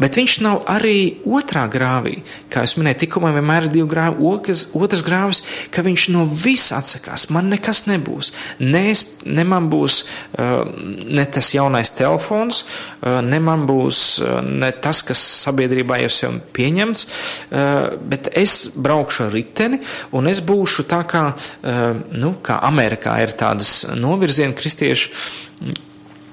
Bet 0.00 0.16
viņš 0.18 0.36
nav 0.44 0.62
arī 0.70 1.20
otrā 1.28 1.66
grāvī. 1.70 2.20
Kā 2.52 2.64
jau 2.64 2.80
minēju, 2.80 3.00
tikko 3.02 3.22
man 3.24 3.36
vienmēr 3.36 3.66
ir 3.66 3.74
divi 3.74 3.88
grāvi, 3.90 4.22
otrs, 4.30 4.66
otrs 4.76 5.04
grāvis, 5.06 5.42
ka 5.74 5.84
viņš 5.86 6.06
no 6.14 6.24
visa 6.28 6.80
atsakās. 6.80 7.28
Man 7.34 7.50
nekas 7.52 7.84
nebūs. 7.90 8.32
Ne, 8.62 8.86
es, 8.92 9.04
ne 9.24 9.44
man 9.48 9.68
būs 9.72 10.00
uh, 10.04 10.64
ne 11.10 11.26
tas 11.26 11.52
jaunais 11.54 11.92
telefons, 11.96 12.62
uh, 12.64 13.20
ne 13.26 13.40
man 13.42 13.66
būs 13.68 14.02
uh, 14.24 14.38
ne 14.46 14.70
tas, 14.72 15.02
kas 15.06 15.22
sabiedrībā 15.44 16.00
jau 16.04 16.10
sev 16.14 16.38
pieņemts, 16.54 17.06
bet 18.10 18.28
es 18.38 18.54
braukšu 18.78 19.24
ar 19.26 19.32
riteni 19.34 19.80
un 20.16 20.28
es 20.30 20.40
būšu 20.44 20.84
tā 20.90 21.00
kā, 21.08 21.22
nu, 22.14 22.32
kā 22.44 22.58
Amerikā 22.66 23.16
ir 23.24 23.34
tādas 23.38 23.72
novirziena 23.98 24.56
kristiešu 24.56 25.10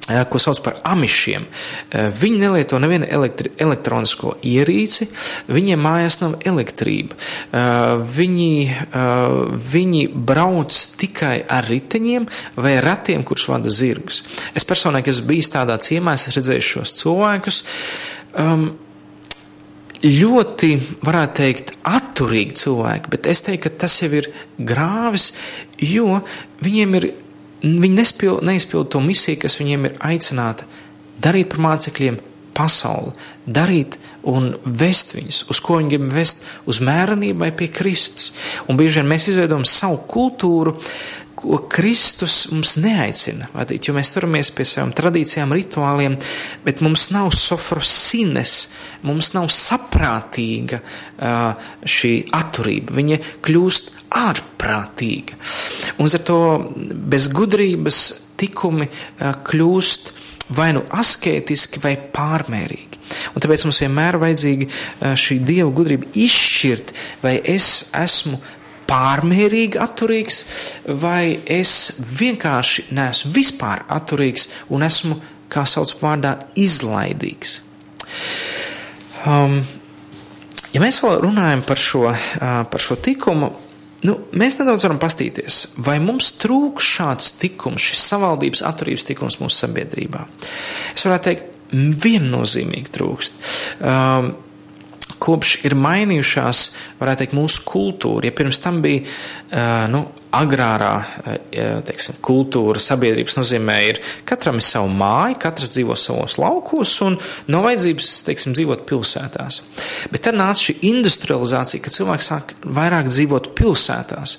ko 0.08 0.40
sauc 0.42 0.62
par 0.64 0.78
amišiem. 0.88 1.46
Viņi 1.92 2.40
nelieto 2.40 2.80
nevienu 2.80 3.08
elektri, 3.12 3.52
elektronisko 3.60 4.38
ierīci, 4.48 5.10
viņiem 5.52 5.84
mājās 5.84 6.20
nav 6.24 6.38
elektrība. 6.48 7.18
Viņi, 8.18 8.52
viņi 9.74 10.04
brauc 10.32 10.82
tikai 11.02 11.42
ar 11.44 11.68
riteņiem 11.68 12.28
vai 12.56 12.78
ratiem, 12.84 13.26
kurš 13.28 13.50
vada 13.52 13.74
zirgus. 13.74 14.24
Es 14.56 14.68
personīgi 14.68 15.14
esmu 15.14 15.32
bijis 15.34 15.52
tādā 15.54 15.78
ciemā, 15.84 16.16
es 16.16 16.32
redzēju 16.36 16.68
šos 16.72 16.98
cilvēkus. 17.02 17.64
Um, 18.38 18.70
ļoti, 20.04 20.74
varētu 21.06 21.40
teikt, 21.42 21.72
atturīgi 21.88 22.58
cilvēki, 22.62 23.12
bet 23.14 23.30
es 23.32 23.42
teiktu, 23.46 23.66
ka 23.66 23.84
tas 23.86 23.96
jau 24.02 24.12
ir 24.20 24.30
grāvis, 24.58 25.32
jo 25.82 26.22
viņiem 26.64 27.00
ir 27.00 27.10
Viņi 27.68 27.96
nespil, 27.98 28.40
neizpild 28.46 28.92
to 28.94 29.02
misiju, 29.04 29.42
kas 29.44 29.58
viņiem 29.60 29.90
ir 29.90 30.02
aicināta 30.08 30.68
darīt 31.24 31.52
par 31.54 31.64
mācekļiem 31.66 32.20
pasauli, 32.58 33.14
darīt 33.46 33.98
un 34.28 34.52
vest 34.66 35.14
viņus, 35.16 35.44
uz 35.52 35.62
ko 35.64 35.78
viņi 35.80 35.94
grib 35.94 36.08
vest, 36.16 36.44
uz 36.70 36.82
mērenību 36.84 37.44
vai 37.46 37.52
pie 37.56 37.70
Kristus. 37.74 38.32
Un 38.68 38.80
bieži 38.80 39.02
vien 39.02 39.12
mēs 39.12 39.30
izveidojam 39.32 39.66
savu 39.70 40.02
kultūru, 40.10 40.76
ko 41.38 41.60
Kristus 41.70 42.48
mums 42.50 42.76
neaicina 42.82 43.50
vadīt, 43.54 43.88
jo 43.88 43.94
mēs 43.96 44.10
turamies 44.16 44.50
pie 44.56 44.66
savām 44.66 44.94
tradīcijām, 44.98 45.54
rituāliem, 45.54 46.18
bet 46.66 46.82
mums 46.86 47.08
nav 47.14 47.30
sofrosines, 47.38 48.56
mums 49.06 49.34
nav 49.36 49.52
saprātīga 49.54 50.82
šī 51.98 52.14
atturība. 52.36 52.98
Viņa 52.98 53.20
kļūst 53.46 53.94
ārprātīga. 54.18 55.38
Un 56.02 56.10
ar 56.10 56.26
to 56.26 56.42
bez 57.14 57.30
gudrības 57.34 58.04
tikumi 58.38 58.90
kļūst 59.20 60.14
vai 60.58 60.72
nu 60.74 60.84
asketiski, 60.96 61.82
vai 61.84 61.98
pārmērīgi. 61.98 63.02
Un 63.36 63.44
tāpēc 63.44 63.66
mums 63.68 63.80
vienmēr 63.84 64.16
ir 64.16 64.22
vajadzīga 64.24 65.16
šī 65.20 65.40
dieva 65.48 65.70
gudrība 65.76 66.10
izšķirt, 66.18 66.94
vai 67.24 67.38
es 67.44 67.90
esmu 67.96 68.40
pārmērīgi 68.88 69.80
atturīgs, 69.82 70.44
vai 71.02 71.38
es 71.44 71.74
vienkārši 72.20 72.88
neesmu 72.98 73.34
vispār 73.36 73.84
atturīgs 73.94 74.50
un 74.74 74.86
esmu, 74.88 75.20
kā 75.52 75.64
sauc 75.68 75.94
vārdā, 76.02 76.36
izlaidīgs. 76.60 77.62
Um, 79.28 79.62
ja 80.74 80.84
mēs 80.84 81.00
vēl 81.04 81.22
runājam 81.24 81.64
par 81.68 81.80
šo, 81.82 82.04
uh, 82.12 82.60
par 82.72 82.84
šo 82.84 82.98
tikumu, 83.04 83.52
nu, 84.08 84.18
mēs 84.38 84.60
nedaudz 84.60 84.88
varam 84.88 85.00
pastīties, 85.02 85.62
vai 85.84 85.98
mums 86.04 86.34
trūks 86.42 86.92
šāds 86.98 87.36
tikums, 87.42 87.84
šis 87.92 88.08
savaldības 88.14 88.64
atturības 88.68 89.08
tikums 89.10 89.40
mūsu 89.42 89.64
sabiedrībā. 89.66 90.26
Es 90.96 91.08
varētu 91.08 91.32
teikt, 91.32 91.54
viennozīmīgi 92.04 92.94
trūkst. 92.96 93.42
Um, 93.84 94.36
kopš 95.24 95.58
ir 95.68 95.76
mainījušās, 95.80 96.64
varētu 97.00 97.24
teikt, 97.24 97.36
mūsu 97.38 97.64
kultūra. 97.68 98.28
Ja 98.28 98.36
pirms 98.36 98.62
tam 98.64 98.82
bija 98.84 99.88
nu, 99.92 100.04
agrārā 100.38 100.92
teiksim, 101.88 102.18
kultūra, 102.26 102.82
sabiedrības 102.84 103.38
nozīmē, 103.40 103.78
ir 103.90 104.02
katram 104.28 104.60
ir 104.60 104.66
sava 104.66 104.90
māja, 104.92 105.38
katrs 105.48 105.74
dzīvo 105.76 105.98
savos 106.00 106.38
laukos 106.42 106.94
un 107.06 107.18
nav 107.52 107.66
vajadzības 107.68 108.12
teiksim, 108.28 108.56
dzīvot 108.58 108.86
pilsētās. 108.90 109.62
Bet 110.14 110.28
tad 110.28 110.38
nāca 110.40 110.68
šī 110.68 110.78
industrializācija, 110.92 111.84
kad 111.84 111.98
cilvēki 111.98 112.28
sāk 112.28 112.54
vairāk 112.64 113.10
dzīvot 113.12 113.52
pilsētās. 113.58 114.38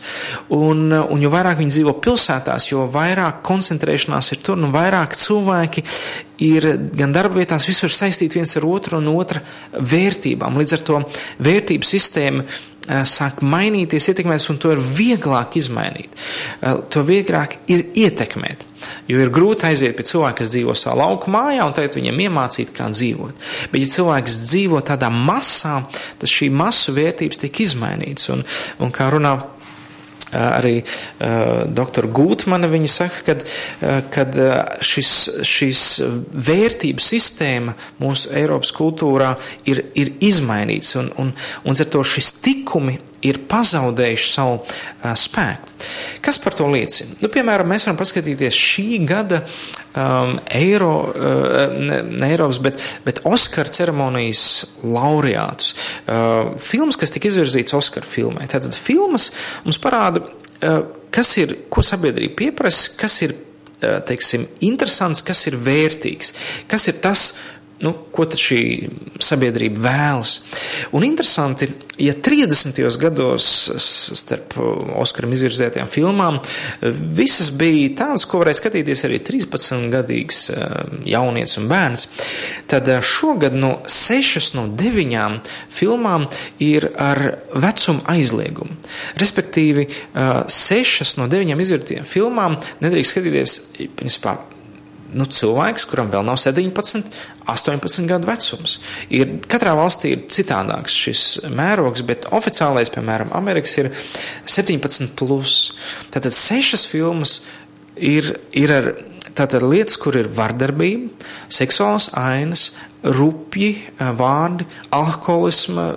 Un, 0.54 0.88
un 0.92 1.24
jo 1.24 1.32
vairāk 1.34 1.60
viņi 1.62 1.76
dzīvo 1.76 1.98
pilsētās, 2.04 2.70
jo 2.72 2.86
vairāk 2.92 3.42
koncentrēšanās 3.46 4.32
ir 4.34 4.42
tur 4.44 4.58
un 4.58 4.72
vairāk 4.74 5.16
cilvēki 5.18 5.84
ir 6.44 6.66
gan 6.94 7.12
darba 7.14 7.40
vietās, 7.40 7.66
visur 7.68 7.92
saistīti 7.92 8.38
viens 8.38 8.54
ar 8.58 8.66
otru 8.68 9.00
un 9.00 9.10
otra 9.16 9.42
vērtībām. 9.74 10.58
Līdz 10.60 10.76
ar 10.76 10.84
to 10.86 11.00
vērtību 11.44 11.88
sistēma 11.88 12.44
eh, 12.44 12.77
sāk 12.88 13.42
mainīties, 13.44 14.08
ietekmēties, 14.12 14.48
un 14.52 14.60
to 14.62 14.72
ir 14.74 14.80
vieglāk 14.82 15.58
izmainīt. 15.60 16.14
Eh, 16.62 16.80
to 16.90 17.04
vieglāk 17.06 17.58
ir 17.68 17.84
ietekmēt. 17.94 18.64
Jo 19.10 19.18
ir 19.20 19.32
grūti 19.34 19.66
aiziet 19.68 19.96
pie 19.98 20.06
cilvēka, 20.06 20.38
kas 20.40 20.52
dzīvo 20.54 20.74
savā 20.78 20.96
lauku 21.02 21.32
mājā, 21.34 21.66
un 21.66 21.74
tagad 21.76 21.98
viņam 21.98 22.22
iemācīt, 22.28 22.72
kā 22.76 22.86
dzīvot. 22.92 23.46
Bet, 23.72 23.82
ja 23.82 23.92
cilvēks 23.96 24.38
dzīvo 24.46 24.80
tādā 24.86 25.10
masā, 25.12 25.80
tad 26.18 26.30
šī 26.30 26.50
masu 26.54 26.94
vērtības 26.96 27.42
tiek 27.42 27.62
izmainītas. 27.66 28.30
Un, 28.34 28.44
un 28.78 28.94
kā 28.94 29.10
runā 29.12 29.34
arī 30.36 30.74
uh, 30.82 31.64
doktora 31.66 32.10
Gūtmana 32.12 32.70
viņa 32.70 32.92
saka, 32.92 33.24
kad, 33.30 33.44
uh, 33.44 34.00
kad 34.14 34.38
šis, 34.84 35.12
šis 35.46 35.84
vērtību 36.48 37.02
sistēma 37.02 37.76
mūsu 38.02 38.32
Eiropas 38.36 38.72
kultūrā 38.76 39.34
ir, 39.70 39.86
ir 39.98 40.14
izmainīts 40.24 40.96
un, 41.00 41.12
un, 41.18 41.34
un 41.64 41.78
ar 41.78 41.92
to 41.92 42.04
šis 42.06 42.34
tikumi 42.44 42.98
ir 43.26 43.40
pazaudējuši 43.50 44.28
savu 44.30 44.58
uh, 44.58 45.12
spēku. 45.18 45.74
Kas 46.22 46.38
par 46.42 46.54
to 46.58 46.66
liecina? 46.70 47.16
Nu, 47.22 47.30
piemēram, 47.32 47.68
mēs 47.70 47.86
varam 47.86 47.98
paskatīties 47.98 48.58
šī 48.58 49.00
gada 49.08 49.40
um, 49.42 50.36
Eiro, 50.54 50.92
uh, 51.10 51.74
ne, 51.74 52.00
ne 52.06 52.30
Eiropas, 52.30 52.60
bet, 52.62 52.84
bet 53.06 53.22
Oskara 53.28 53.72
ceremonijas 53.74 54.44
laureātus. 54.84 55.74
Uh, 56.04 56.54
filmas, 56.62 56.98
kas 57.00 57.14
tika 57.14 57.30
izvirzīts 57.30 57.76
Oskara 57.78 58.06
filmai. 58.06 58.48
Tātad 58.50 58.76
filmas 58.78 59.30
mums 59.66 59.80
parāda, 59.82 60.22
uh, 60.22 60.80
kas 61.14 61.34
ir, 61.42 61.56
ko 61.72 61.84
sabiedrība 61.86 62.38
pieprasa, 62.38 62.94
kas 63.00 63.20
ir, 63.26 63.34
uh, 63.80 63.98
teiksim, 64.06 64.46
interesants, 64.66 65.24
kas 65.26 65.46
ir 65.50 65.58
vērtīgs, 65.58 66.34
kas 66.70 66.90
ir 66.90 67.02
tas, 67.02 67.30
nu, 67.84 67.92
ko 68.12 68.26
tad 68.26 68.40
šī 68.42 68.60
sabiedrība 69.22 69.82
vēlas. 69.84 70.38
Un 70.94 71.04
interesanti, 71.06 71.68
ja 71.98 72.14
30. 72.14 72.78
gados 72.98 73.46
starp 73.78 74.56
Oskaram 74.98 75.32
izvirzētajām 75.34 75.90
filmām 75.90 76.40
visas 77.18 77.50
bija 77.54 77.92
tādas, 78.02 78.26
ko 78.28 78.42
varēja 78.42 78.60
skatīties 78.60 79.04
arī 79.06 79.20
13-gadīgs 79.26 80.42
eh, 80.54 80.76
jaunietis 81.14 81.58
un 81.60 81.70
bērns, 81.70 82.08
tad 82.70 82.90
eh, 82.90 83.02
šogad 83.02 83.54
no 83.58 83.76
6 83.86 84.52
no 84.58 84.66
9 84.78 85.54
filmām 85.74 86.28
ir 86.62 86.90
ar 86.98 87.22
vecuma 87.54 88.06
aizliegumu. 88.14 88.74
Respektīvi, 89.22 89.88
6 90.18 91.02
eh, 91.06 91.16
no 91.20 91.30
9 91.30 91.66
izvirzītajām 91.66 92.06
filmām 92.08 92.58
nedrīkst 92.82 93.14
skatīties, 93.14 93.58
principā, 93.98 94.38
nu, 95.16 95.24
cilvēks, 95.24 95.86
kuram 95.88 96.10
vēl 96.12 96.26
nav 96.26 96.38
17, 96.40 97.08
18 97.48 98.08
gadu 98.08 98.28
vecums. 98.28 98.78
Ir, 99.14 99.38
katrā 99.50 99.74
valstī 99.78 100.14
ir 100.14 100.26
citādāks 100.32 100.96
šis 100.96 101.22
mērogs, 101.48 102.04
bet 102.06 102.28
oficiālais, 102.34 102.92
piemēram, 102.94 103.32
Amerikas 103.36 103.78
ir 103.80 103.92
17. 104.44 105.14
Plus. 105.18 105.56
Tātad 106.14 106.36
sešas 106.36 106.86
filmas 106.88 107.40
ir, 107.96 108.34
ir 108.52 108.74
ar 108.74 108.92
tātad 109.38 109.64
lietas, 109.64 109.96
kur 110.00 110.18
ir 110.18 110.30
vardarbība, 110.34 111.10
seksuāls 111.52 112.10
ainas, 112.18 112.72
rupji 113.02 113.74
vārdi, 113.98 114.66
alkoholisma 114.94 115.88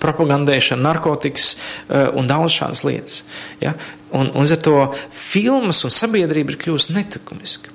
propagandēšana, 0.00 0.82
narkotikas 0.84 1.54
uh, 1.56 2.08
un 2.16 2.28
daudz 2.30 2.54
šādas 2.56 2.84
lietas. 2.86 3.22
Ja? 3.60 3.74
Un, 4.16 4.32
un 4.34 4.46
ar 4.46 4.62
to 4.64 4.76
filmas 5.14 5.84
un 5.86 5.94
sabiedrība 5.94 6.54
ir 6.54 6.58
kļuvusi 6.60 6.96
netikumiska. 6.96 7.70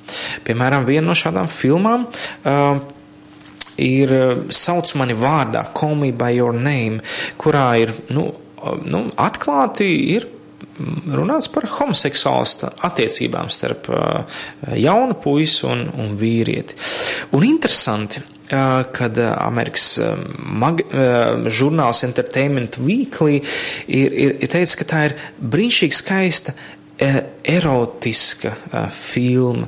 Piemēram, 0.47 0.87
viena 0.87 1.07
no 1.07 1.15
šādām 1.15 1.47
filmām 1.51 2.07
uh, 2.09 2.81
ir 3.81 4.13
Sauc 4.53 4.91
mani 4.99 5.15
vārdā, 5.19 5.65
Call 5.75 5.95
me 5.99 6.11
by 6.11 6.35
your 6.35 6.55
name, 6.55 7.01
kurā 7.41 7.69
ir 7.83 7.93
nu, 8.15 8.29
nu, 8.83 9.05
atklāti 9.21 9.89
ir 10.15 10.27
runāts 11.15 11.47
par 11.51 11.67
homoseksuālu 11.71 12.69
attiecībām 12.83 13.51
starp 13.53 13.87
uh, 13.91 14.39
jaunu 14.75 15.15
puisi 15.23 15.63
un, 15.69 15.85
un 16.01 16.15
vīrieti. 16.19 16.75
Un 17.37 17.45
interesanti, 17.47 18.23
kad 18.45 19.17
Amerikas 19.17 19.95
mag, 20.38 20.84
žurnāls 21.49 22.03
Entertainment 22.05 22.77
Weekly 22.77 23.39
ir, 23.39 24.13
ir, 24.13 24.36
ir 24.38 24.51
teicis, 24.51 24.77
ka 24.77 24.86
tā 24.89 25.03
ir 25.10 25.15
brīnišķīgi 25.41 25.97
skaista 25.97 26.53
erotiska 27.43 28.53
filma. 28.93 29.67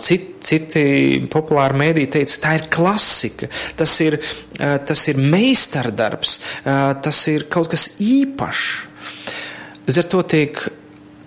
Citi, 0.00 0.28
citi 0.40 0.84
populāri 1.30 1.76
mēdī 1.82 2.06
teica, 2.14 2.38
tā 2.40 2.54
ir 2.56 2.68
klasika, 2.72 3.50
tas 3.76 3.92
ir, 4.00 4.16
tas 4.56 5.04
ir 5.12 5.20
meistardarbs, 5.20 6.38
tas 7.04 7.20
ir 7.32 7.44
kaut 7.52 7.68
kas 7.74 7.90
īpašs. 8.00 8.70
Līdz 9.84 10.00
ar 10.00 10.08
to 10.14 10.22
tiek 10.32 10.64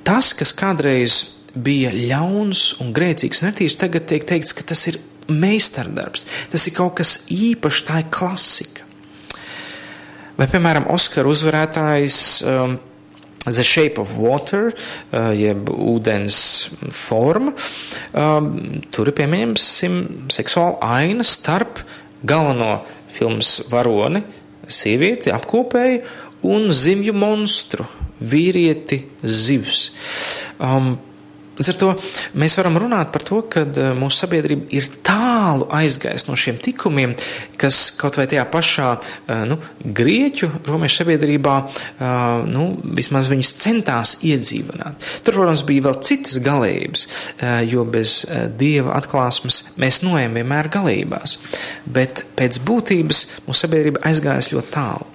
tas, 0.07 0.33
kas 0.37 0.53
kādreiz 0.57 1.21
bija 1.53 1.91
ļauns 1.93 2.79
un 2.81 2.93
grēcīgs 2.95 3.43
un 3.43 3.51
netīrs, 3.51 3.77
tagad 3.77 4.07
tiek 4.09 4.25
teikts, 4.25 4.55
ka 4.57 4.65
tas 4.65 4.81
ir 4.89 4.97
meistardarbs. 5.31 6.27
Tas 6.51 6.67
ir 6.67 6.75
kaut 6.77 6.97
kas 6.99 7.17
īpašs, 7.33 7.83
tā 7.87 8.01
ir 8.03 8.09
klasika. 8.13 8.87
Vai, 10.33 10.47
piemēram, 10.49 10.87
Oskara 10.89 11.29
uzvarētājs 11.29 12.17
um, 12.49 12.79
The 13.45 13.63
Shape 13.63 14.01
of 14.01 14.15
Water, 14.17 14.71
uh, 14.71 15.29
jeb 15.35 15.69
ūdens 15.69 16.37
forma, 16.95 17.53
um, 18.17 18.49
tur 18.89 19.11
ir 19.11 19.17
pieņemsim 19.19 19.99
seksuāla 20.33 20.79
aina 20.97 21.27
starp 21.27 21.83
galveno 22.25 22.79
filmas 23.13 23.59
varoni, 23.69 24.23
sievieti, 24.65 25.29
apkopēju 25.35 26.01
un 26.49 26.71
zimju 26.73 27.13
monstru, 27.15 27.85
vīrieti, 28.23 29.03
zivs. 29.21 29.89
Um, 30.57 30.95
Līdz 31.53 31.69
ar 31.69 31.77
to 31.77 31.89
mēs 32.41 32.55
varam 32.57 32.79
runāt 32.81 33.11
par 33.13 33.21
to, 33.25 33.43
ka 33.45 33.61
eh, 33.67 33.91
mūsu 33.97 34.23
sabiedrība 34.23 34.71
ir 34.73 34.87
tālu 35.05 35.67
aizgājusi 35.73 36.29
no 36.29 36.37
šiem 36.39 36.57
tikumiem, 36.63 37.13
kas 37.61 37.91
kaut 37.99 38.17
vai 38.17 38.25
tajā 38.31 38.45
pašā 38.49 38.87
eh, 38.97 39.43
nu, 39.49 39.59
grieķu 39.85 40.49
romešu 40.65 41.03
sabiedrībā 41.03 41.55
eh, 41.61 42.09
nu, 42.49 42.65
vismaz 42.97 43.29
viņus 43.29 43.53
centās 43.61 44.15
iedzīvināt. 44.25 45.09
Tur, 45.21 45.37
protams, 45.37 45.65
bija 45.67 45.85
vēl 45.89 46.01
citas 46.05 46.39
galējības, 46.43 47.07
jo 47.69 47.83
bez 47.87 48.23
dieva 48.57 48.95
atklāsmes 48.97 49.59
mēs 49.81 50.01
noejam 50.05 50.37
vienmēr 50.39 50.69
galībās, 50.73 51.37
bet 51.85 52.23
pēc 52.37 52.59
būtības 52.65 53.25
mūsu 53.47 53.65
sabiedrība 53.65 54.01
aizgājusi 54.09 54.55
ļoti 54.57 54.73
tālu. 54.73 55.09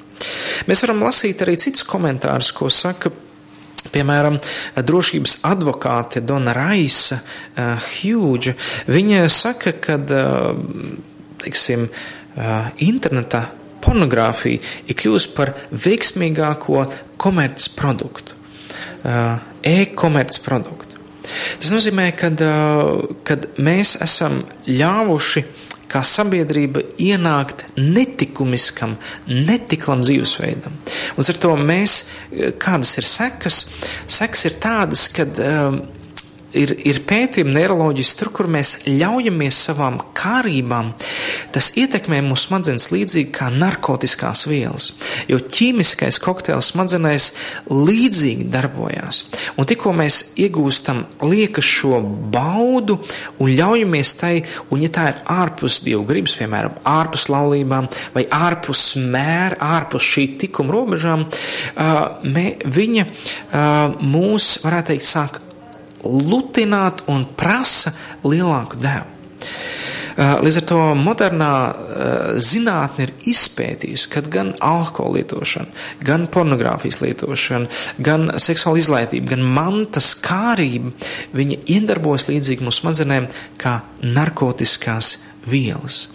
Mēs 0.68 0.82
varam 0.84 1.02
lasīt 1.06 1.42
arī 1.44 1.56
citus 1.60 1.86
komentārus, 1.86 2.52
ko 2.54 2.70
saka 2.72 3.12
Piemēram, 3.92 4.38
drošības 4.76 5.38
advokāte 5.48 6.22
Dona 6.24 6.54
Raisa 6.56 7.20
uh, 7.20 7.76
Hughes, 7.98 8.54
viņa 8.88 9.28
saka, 9.32 9.74
ka 9.82 9.98
uh, 9.98 10.50
teiksim, 11.44 11.88
uh, 11.88 12.68
internetā 12.84 13.46
pornogrāfija 13.84 14.60
ir 14.88 14.98
kļuvusi 14.98 15.32
par 15.36 15.54
veiksmīgāko 15.70 16.84
komercproduktu, 17.20 18.36
uh, 19.04 19.38
e-komercproduktu. 19.62 20.98
Tas 21.58 21.72
nozīmē, 21.74 22.10
ka 22.16 22.30
mēs 23.60 23.96
esam 24.04 24.42
ļāvuši 24.64 25.42
kā 25.88 26.02
sabiedrība 26.04 26.82
ienākt 27.00 27.64
netikumiskam, 27.78 28.96
netiklam 29.26 30.04
dzīvesveidam. 30.04 30.74
Un 31.16 31.30
ar 31.32 31.40
to 31.42 31.54
mēs, 31.60 31.98
kādas 32.60 32.96
ir 33.00 33.08
sekas? 33.08 33.62
Sekas 34.06 34.44
ir 34.50 34.58
tādas, 34.62 35.08
kad 35.12 35.40
um, 35.42 35.80
ir, 36.56 36.72
ir 36.86 37.00
pētījumi 37.08 37.54
neiroloģiski 37.56 38.18
tur, 38.20 38.30
kur 38.34 38.48
mēs 38.50 38.74
ļaujamies 38.88 39.58
savām 39.68 39.98
kārībām, 40.16 40.92
tas 41.54 41.70
ietekmē 41.80 42.20
mūsu 42.24 42.48
smadzenes 42.48 42.88
līdzīgi 42.92 43.32
kā 43.34 43.50
narkotikās 43.52 44.46
vielas. 44.48 44.90
Jo 45.30 45.40
ķīmiskais 45.42 46.20
kokteils 46.24 46.72
smadzenēs 46.72 47.30
līdzīgi 47.72 48.48
darbojās. 48.52 49.24
Un 49.58 49.68
tikko 49.68 49.92
mēs 49.96 50.20
iegūstam 50.40 51.04
liekas 51.28 51.68
šo 51.68 52.00
baudu 52.32 52.98
un 53.42 53.52
ļaujamies 53.52 54.14
tai, 54.20 54.34
un 54.72 54.84
ja 54.84 54.92
tā 54.92 55.08
ir 55.12 55.20
ārpus 55.38 55.82
dievu 55.86 56.06
gribas, 56.08 56.36
piemēram, 56.38 56.78
ārpus 56.88 57.28
laulībām 57.32 57.90
vai 58.14 58.24
ārpus 58.32 58.90
mēra, 59.00 59.58
ārpus 59.78 60.06
šī 60.14 60.26
tikuma 60.44 60.74
robežām, 60.74 61.26
mē, 62.24 62.46
viņa 62.64 63.06
mūs, 64.04 64.56
varētu 64.64 64.94
teikt, 64.94 65.08
sāk 65.08 65.42
lutināt 66.04 67.04
un 67.10 67.26
prasa 67.38 67.94
lielāku 68.24 68.80
devu. 68.82 69.14
Uh, 70.18 70.40
līdz 70.42 70.56
ar 70.58 70.64
to 70.66 70.78
modernā 70.98 71.48
uh, 71.70 72.14
zinātne 72.42 73.04
ir 73.06 73.12
izpētījusi, 73.30 74.08
ka 74.10 74.22
gan 74.26 74.50
alkohola 74.66 75.20
lietošana, 75.20 75.70
gan 76.02 76.24
pornogrāfijas 76.34 76.98
lietošana, 77.04 77.70
gan 78.02 78.26
seksuāla 78.42 78.82
izlaitība, 78.82 79.36
gan 79.36 79.46
mantas 79.46 80.16
kārība, 80.18 80.90
viņa 81.38 81.60
iedarbojas 81.70 82.26
līdzīgi 82.32 82.66
mūsu 82.66 82.82
smadzenēm 82.82 83.30
kā 83.62 83.76
narkotiskās 84.02 85.20
vielas. 85.46 86.08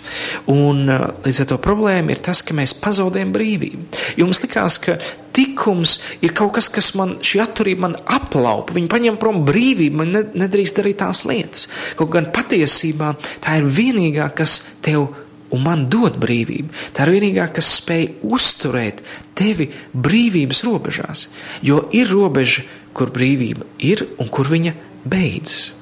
Un 0.52 0.84
uh, 0.92 1.08
līdz 1.24 1.46
ar 1.46 1.52
to 1.54 1.62
problēma 1.64 2.12
ir 2.12 2.28
tas, 2.28 2.44
ka 2.44 2.60
mēs 2.60 2.76
pazaudējam 2.84 3.32
brīvību. 3.32 3.88
Jums 4.20 4.44
likās, 4.44 4.82
ka 4.84 5.00
tikums 5.34 5.98
ir 6.24 6.34
kaut 6.38 6.54
kas, 6.58 6.70
kas 6.74 6.92
man 7.00 7.18
šī 7.26 7.42
atturība 7.44 7.88
man 7.88 7.98
aplaupa. 7.98 8.76
Viņi 8.78 8.92
paņem 8.92 9.20
prom 9.22 9.42
brīvību, 9.48 10.00
man 10.04 10.14
nedrīkst 10.38 10.80
darīt 10.80 11.02
tās 11.02 11.24
lietas. 11.30 11.68
Kaut 12.00 12.14
gan 12.14 12.30
patiesībā 12.34 13.14
tā 13.44 13.58
ir 13.60 13.68
vienīgā, 13.68 14.30
kas 14.38 14.60
tev 14.86 15.10
un 15.54 15.62
man 15.66 15.86
dod 15.92 16.18
brīvību. 16.22 16.74
Tā 16.96 17.06
ir 17.06 17.16
vienīgā, 17.18 17.48
kas 17.54 17.70
spēj 17.80 18.08
uzturēt 18.26 19.04
tevi 19.38 19.70
brīvības 19.94 20.64
robežās. 20.68 21.28
Jo 21.66 21.84
ir 21.94 22.10
robeža, 22.14 22.66
kur 22.94 23.14
brīvība 23.14 23.66
ir 23.82 24.06
un 24.22 24.30
kur 24.34 24.50
viņa 24.50 24.74
beidzas. 25.10 25.74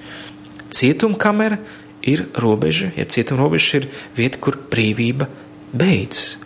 Cietumkamera 0.71 1.59
ir 2.07 2.25
robeža, 2.39 2.91
ja 2.95 3.05
cietuma 3.05 3.43
robeža 3.43 3.81
ir 3.81 3.89
vieta, 4.15 4.39
kur 4.41 4.57
brīvība 4.71 5.27
beidzas. 5.75 6.37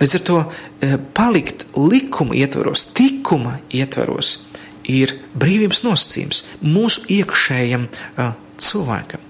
Līdz 0.00 0.16
ar 0.18 0.22
to 0.26 0.38
e, 0.44 0.94
palikt 1.16 1.66
likuma 1.76 2.36
ietvaros, 2.38 2.86
tikuma 2.96 3.58
ietvaros, 3.74 4.36
ir 4.90 5.16
brīvības 5.38 5.84
nosacījums 5.84 6.44
mūsu 6.64 7.04
iekšējam 7.12 7.84
uh, 7.86 8.32
cilvēkam. 8.60 9.22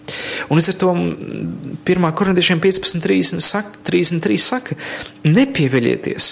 Un 0.49 0.59
līdz 0.59 0.71
ar 0.73 0.79
to 0.81 0.93
1. 0.95 2.07
korintiešiem 2.17 2.63
15.33 2.63 3.43
saka, 3.45 3.83
33 3.91 4.39
saka, 4.41 4.79
nepieviļieties 5.27 6.31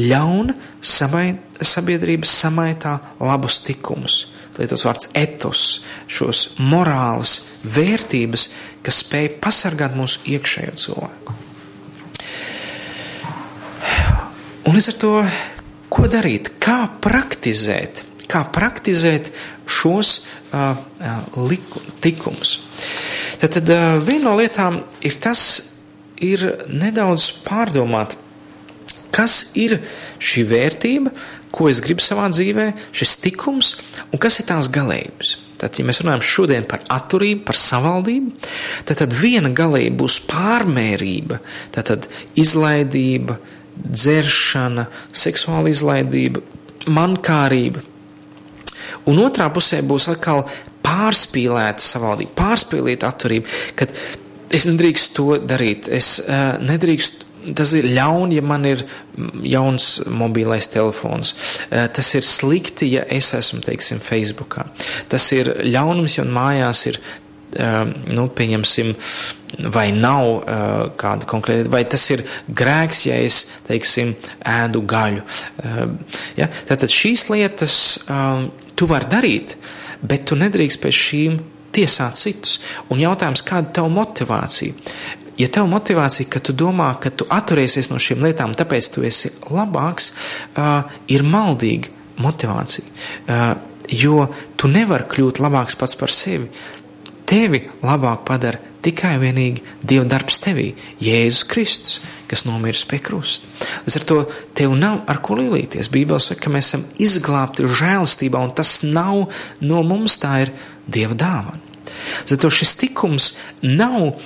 ļauna 0.00 0.54
sabiedrības 0.86 2.36
samaitā 2.44 2.98
labus 3.18 3.58
tikumus 3.66 4.26
lietots 4.60 4.84
vārds 4.84 5.08
etos, 5.16 5.66
šos 6.10 6.50
morāles 6.60 7.38
vērtības, 7.64 8.50
kas 8.84 9.02
spēj 9.04 9.30
pasargāt 9.40 9.96
mūsu 9.96 10.20
iekšējo 10.34 10.76
cilvēku. 10.84 11.39
Un 14.68 14.76
līdz 14.76 14.90
ar 14.92 14.96
to, 15.00 15.14
ko 15.92 16.06
darīt, 16.10 16.52
kā 16.60 16.84
praktizēt, 17.00 18.02
kā 18.30 18.42
praktizēt 18.52 19.30
šos 19.70 20.12
uh, 20.52 20.76
liku, 21.48 21.80
tikumus. 22.04 22.58
Tad, 23.40 23.56
tad 23.56 23.72
uh, 23.72 23.96
viena 24.04 24.28
no 24.28 24.36
lietām 24.36 24.82
ir 25.06 25.16
tas, 25.22 25.42
ir 26.20 26.44
nedaudz 26.68 27.30
pārdomāt, 27.46 28.18
kas 29.14 29.54
ir 29.58 29.78
šī 30.20 30.44
vērtība, 30.50 31.12
ko 31.50 31.70
es 31.70 31.80
gribu 31.82 32.04
savā 32.04 32.28
dzīvē, 32.30 32.66
šis 32.94 33.16
tikums 33.24 33.72
un 34.12 34.20
kas 34.22 34.38
ir 34.42 34.50
tās 34.50 34.68
galējības. 34.70 35.38
Tad, 35.60 35.76
ja 35.76 35.84
mēs 35.88 36.00
runājam 36.00 36.22
šodien 36.24 36.68
par 36.68 36.84
atturību, 36.92 37.42
par 37.48 37.58
savaldību, 37.58 38.36
tad, 38.88 39.00
tad 39.02 39.16
viena 39.16 39.50
galība 39.52 40.04
būs 40.04 40.20
pārmērība, 40.28 41.40
tad 41.74 42.06
izlaidība, 42.40 43.40
dzeršana, 43.84 44.86
seksuāla 45.12 45.72
izlaidība, 45.72 46.42
mankārība. 46.90 47.84
Un 49.08 49.20
otrā 49.22 49.48
pusē 49.52 49.80
būs 49.86 50.10
atkal 50.12 50.44
pārspīlēta 50.84 51.84
savaldība, 51.84 52.34
pārspīlēta 52.38 53.10
atturība, 53.10 53.48
kad 53.78 53.92
es 54.50 54.66
nedrīkstu 54.66 55.16
to 55.16 55.40
darīt, 55.46 55.88
es 55.92 56.18
uh, 56.24 56.56
nedrīkstu 56.62 57.28
Tas 57.56 57.72
ir 57.72 57.86
ļauni, 57.88 58.36
ja 58.36 58.44
man 58.44 58.66
ir 58.68 58.82
jauns 59.48 60.02
mobilais 60.12 60.68
telefons. 60.68 61.32
Eh, 61.70 61.86
tas 61.88 62.12
ir 62.14 62.26
slikti, 62.26 62.90
ja 62.98 63.06
es 63.08 63.32
esmu, 63.36 63.62
teiksim, 63.64 64.00
Facebookā. 64.04 64.66
Tas 65.08 65.30
ir 65.32 65.48
ļaunums, 65.64 66.18
ja 66.18 66.26
mājās 66.28 66.86
ir, 66.90 67.00
eh, 67.00 67.29
nu, 67.58 68.26
pieņemsim, 68.36 68.92
vai 69.74 69.88
nav 69.96 70.44
kāda 71.00 71.28
konkrēta, 71.30 71.70
vai 71.72 71.82
tas 71.90 72.04
ir 72.14 72.24
grēks, 72.46 73.04
ja 73.08 73.16
es, 73.18 73.40
teiksim, 73.66 74.14
ēdu 74.46 74.84
gaļu. 74.90 75.24
Ja? 76.38 76.50
Tātad 76.70 76.92
šīs 76.94 77.28
lietas 77.32 77.78
tu 78.78 78.90
vari 78.90 79.10
darīt, 79.10 79.56
bet 80.00 80.28
tu 80.30 80.38
nedrīkst 80.38 80.80
pēc 80.82 81.00
šīm 81.04 81.40
tiesāt 81.74 82.18
citus. 82.18 82.58
Un 82.90 83.02
jautājums, 83.02 83.42
kāda 83.46 83.68
ir 83.68 83.74
tava 83.80 83.90
motivācija? 83.94 84.72
Ja 85.40 85.48
tev 85.48 85.70
motivācija, 85.72 86.28
ka 86.28 86.40
tu 86.44 86.52
domā, 86.52 86.90
ka 87.00 87.08
tu 87.10 87.24
atturēsies 87.32 87.88
no 87.88 87.96
šīm 88.02 88.26
lietām, 88.26 88.52
tāpēc 88.58 88.90
tu 88.92 89.04
esi 89.08 89.30
labāks, 89.48 90.10
ir 91.08 91.24
maldīga 91.24 91.88
motivācija. 92.20 92.84
Jo 93.90 94.26
tu 94.60 94.68
nevari 94.68 95.08
kļūt 95.10 95.40
labāks 95.40 95.78
pats 95.80 95.96
par 95.98 96.12
sevi. 96.12 96.50
Tevi 97.30 97.62
labāk 97.86 98.24
padara 98.26 98.58
tikai 98.82 99.14
un 99.16 99.22
vienīgi 99.22 99.62
Dieva 99.86 100.06
darbs 100.08 100.40
tevī, 100.42 100.70
Jēzus 101.02 101.44
Kristus, 101.46 101.98
kas 102.30 102.46
nomiris 102.48 102.82
pie 102.88 102.98
krusta. 103.02 103.48
Līdz 103.86 103.98
ar 104.00 104.06
to 104.08 104.18
tev 104.56 104.74
nav 104.78 105.02
ar 105.10 105.20
ko 105.22 105.36
līlīties. 105.38 105.90
Bībele 105.92 106.20
saka, 106.22 106.46
ka 106.46 106.52
mēs 106.54 106.70
esam 106.70 106.86
izglābti 107.02 107.68
žēlastībā, 107.68 108.40
un 108.40 108.54
tas 108.56 108.80
nav 108.86 109.28
no 109.62 109.82
mums, 109.86 110.18
tā 110.22 110.46
ir 110.46 110.54
Dieva 110.90 111.14
dāvana. 111.14 111.60
Zato 112.26 112.50
šis 112.50 112.74
tikums 112.80 113.34
nav 113.62 114.16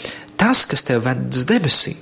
tas, 0.40 0.64
kas 0.68 0.86
tev 0.86 1.04
ved 1.04 1.26
uz 1.34 1.46
debesīm. 1.48 2.00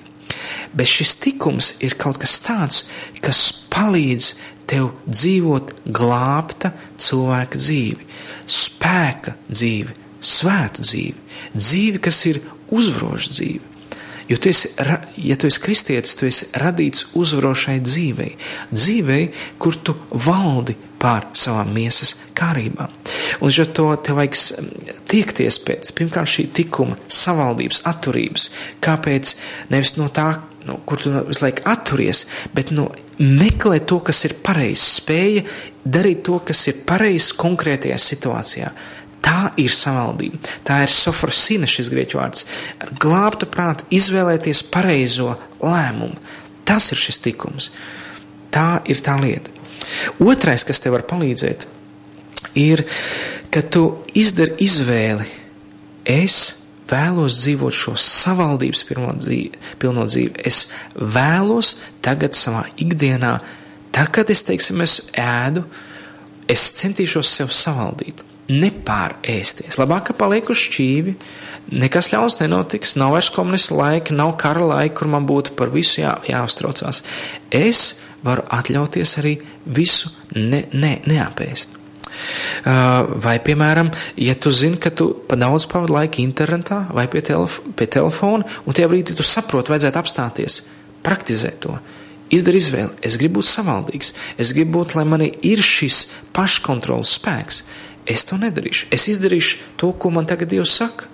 Bet 0.77 0.91
šis 0.91 1.17
tikums 1.21 1.75
ir 1.85 1.97
kaut 2.01 2.21
kas 2.23 2.39
tāds, 2.45 2.85
kas 3.25 3.43
palīdz 3.73 4.33
tev 4.71 4.93
dzīvot 5.09 5.75
glābta 5.93 6.73
cilvēka 7.03 7.61
dzīvi, 7.61 8.07
spēka 8.49 9.37
dzīvi, 9.51 10.02
svētu 10.23 10.87
dzīvi, 10.87 11.19
dzīvi, 11.57 12.01
kas 12.03 12.25
ir 12.31 12.41
uzvaroša 12.73 13.35
dzīve. 13.35 13.69
Jo 14.31 14.39
tu 14.39 14.49
esi, 14.49 14.71
ja 15.17 15.37
tu 15.37 15.49
esi 15.51 15.61
kristietis, 15.61 16.15
tu 16.17 16.29
esi 16.29 16.47
radīts 16.57 17.11
uzvarošai 17.19 17.81
dzīvei, 17.85 18.31
dzīvei, 18.71 19.27
kur 19.61 19.77
tu 19.77 19.97
valdi 20.15 20.77
pār 21.03 21.27
savām 21.37 21.73
miesas 21.75 22.15
kārībām. 22.39 22.93
Un 23.41 23.51
līdz 23.51 23.61
ar 23.65 23.73
to 23.77 23.89
tev 24.07 24.21
vajag 24.21 24.39
tiekties 25.11 25.59
pēc 25.67 25.91
pirmkārt 25.99 26.31
šī 26.31 26.47
tikuma, 26.55 26.97
savaldības, 27.11 27.83
atturības. 27.91 28.49
Kāpēc? 28.85 29.35
Nevis 29.75 29.97
no 29.99 30.09
tā, 30.15 30.29
no, 30.69 30.79
kur 30.87 31.03
tu 31.03 31.13
visu 31.29 31.45
laiku 31.45 31.67
atturies, 31.69 32.25
bet 32.55 32.71
no 32.75 32.89
meklē 33.19 33.83
to, 33.85 33.99
kas 34.07 34.25
ir 34.29 34.39
pareizs, 34.47 35.01
spēja 35.01 35.45
darīt 35.83 36.23
to, 36.29 36.39
kas 36.47 36.63
ir 36.71 36.83
pareizs 36.87 37.33
konkrētajā 37.39 37.99
situācijā. 37.99 38.71
Tā 39.23 39.53
ir 39.61 39.71
savaldība. 39.71 40.41
Tā 40.67 40.81
ir 40.83 40.91
sofrosina 40.91 41.69
šis 41.71 41.91
grieķu 41.93 42.19
vārds. 42.19 42.47
Ar 42.83 42.91
glābtu 43.03 43.47
prātu 43.51 43.87
izvēlēties 43.95 44.65
pareizo 44.73 45.37
lēmumu. 45.63 46.19
Tas 46.67 46.91
ir 46.95 46.99
šis 46.99 47.21
tikums. 47.23 47.71
Tā 48.53 48.83
ir 48.91 49.03
tā 49.05 49.15
lieta. 49.23 49.53
Otrais, 50.23 50.65
kas 50.67 50.83
tev 50.83 50.97
var 50.97 51.05
palīdzēt, 51.07 51.67
ir, 52.59 52.85
ka 53.53 53.63
tu 53.63 53.85
izdari 54.19 54.57
izvēli. 54.65 55.29
Es 56.09 56.39
vēlos 56.91 57.39
dzīvot 57.45 57.77
šo 57.77 57.95
savaldības 57.99 58.85
dzīvi, 58.91 59.63
pilno 59.79 60.07
dzīvi. 60.09 60.43
Es 60.45 60.67
vēlos 60.97 61.77
tagad 62.05 62.35
savā 62.37 62.67
ikdienā, 62.77 63.39
tā 63.95 64.07
kad 64.11 64.31
es, 64.31 64.43
teiksim, 64.43 64.83
es 64.83 64.99
ēdu, 65.15 65.65
es 66.51 66.67
centīšos 66.81 67.31
sev 67.39 67.55
savaldīt 67.55 68.25
nepārēsties. 68.53 69.79
Labāk, 69.81 70.11
ka 70.11 70.17
paliek 70.19 70.51
uz 70.53 70.61
šķīvi, 70.67 71.15
nekas 71.83 72.11
ļauns 72.13 72.41
nenotiks, 72.43 72.97
nav 73.01 73.17
vairs 73.17 73.31
komunista 73.33 73.77
laika, 73.79 74.15
nav 74.17 74.35
kara 74.41 74.65
laika, 74.75 74.97
kur 75.01 75.13
man 75.13 75.29
būtu 75.29 75.57
par 75.59 75.73
visu 75.75 76.03
jā, 76.03 76.17
jāuztraucās. 76.29 77.03
Es 77.55 78.03
varu 78.27 78.45
atļauties 78.53 79.15
arī 79.23 79.37
visu 79.67 80.13
ne, 80.37 80.67
ne, 80.73 80.99
neapēst. 81.09 81.79
Uh, 82.63 83.09
vai, 83.25 83.39
piemēram, 83.43 83.89
ja 84.21 84.35
tu 84.37 84.53
zini, 84.55 84.77
ka 84.79 84.93
tu 84.95 85.09
pa 85.29 85.39
daudz 85.41 85.65
pavadi 85.71 85.95
laiku 85.95 86.21
internetā 86.23 86.85
vai 86.93 87.07
pie, 87.11 87.23
telef 87.25 87.63
pie 87.79 87.89
telefona, 87.91 88.47
un 88.69 88.77
tajā 88.77 88.91
brīdī 88.93 89.17
tu 89.17 89.27
saproti, 89.27 89.73
vajadzētu 89.73 90.01
apstāties, 90.03 90.59
praktizēt 91.07 91.63
to. 91.65 91.79
Izdari 92.33 92.63
izvēli. 92.63 92.95
Es 93.05 93.19
gribu 93.21 93.41
būt 93.41 93.49
savaldīgs. 93.51 94.15
Es 94.41 94.55
gribu 94.57 94.79
būt, 94.79 94.95
lai 94.97 95.05
man 95.09 95.25
ir 95.25 95.65
šis 95.65 96.07
paškontrols 96.37 97.19
spēks. 97.19 97.61
Es 98.07 98.25
to 98.27 98.39
nedarīšu. 98.41 98.89
Es 98.95 99.07
izdarīšu 99.13 99.77
to, 99.81 99.93
ko 99.93 100.11
man 100.11 100.27
tagad 100.27 100.51
Dievs 100.51 100.75
saka, 100.75 101.07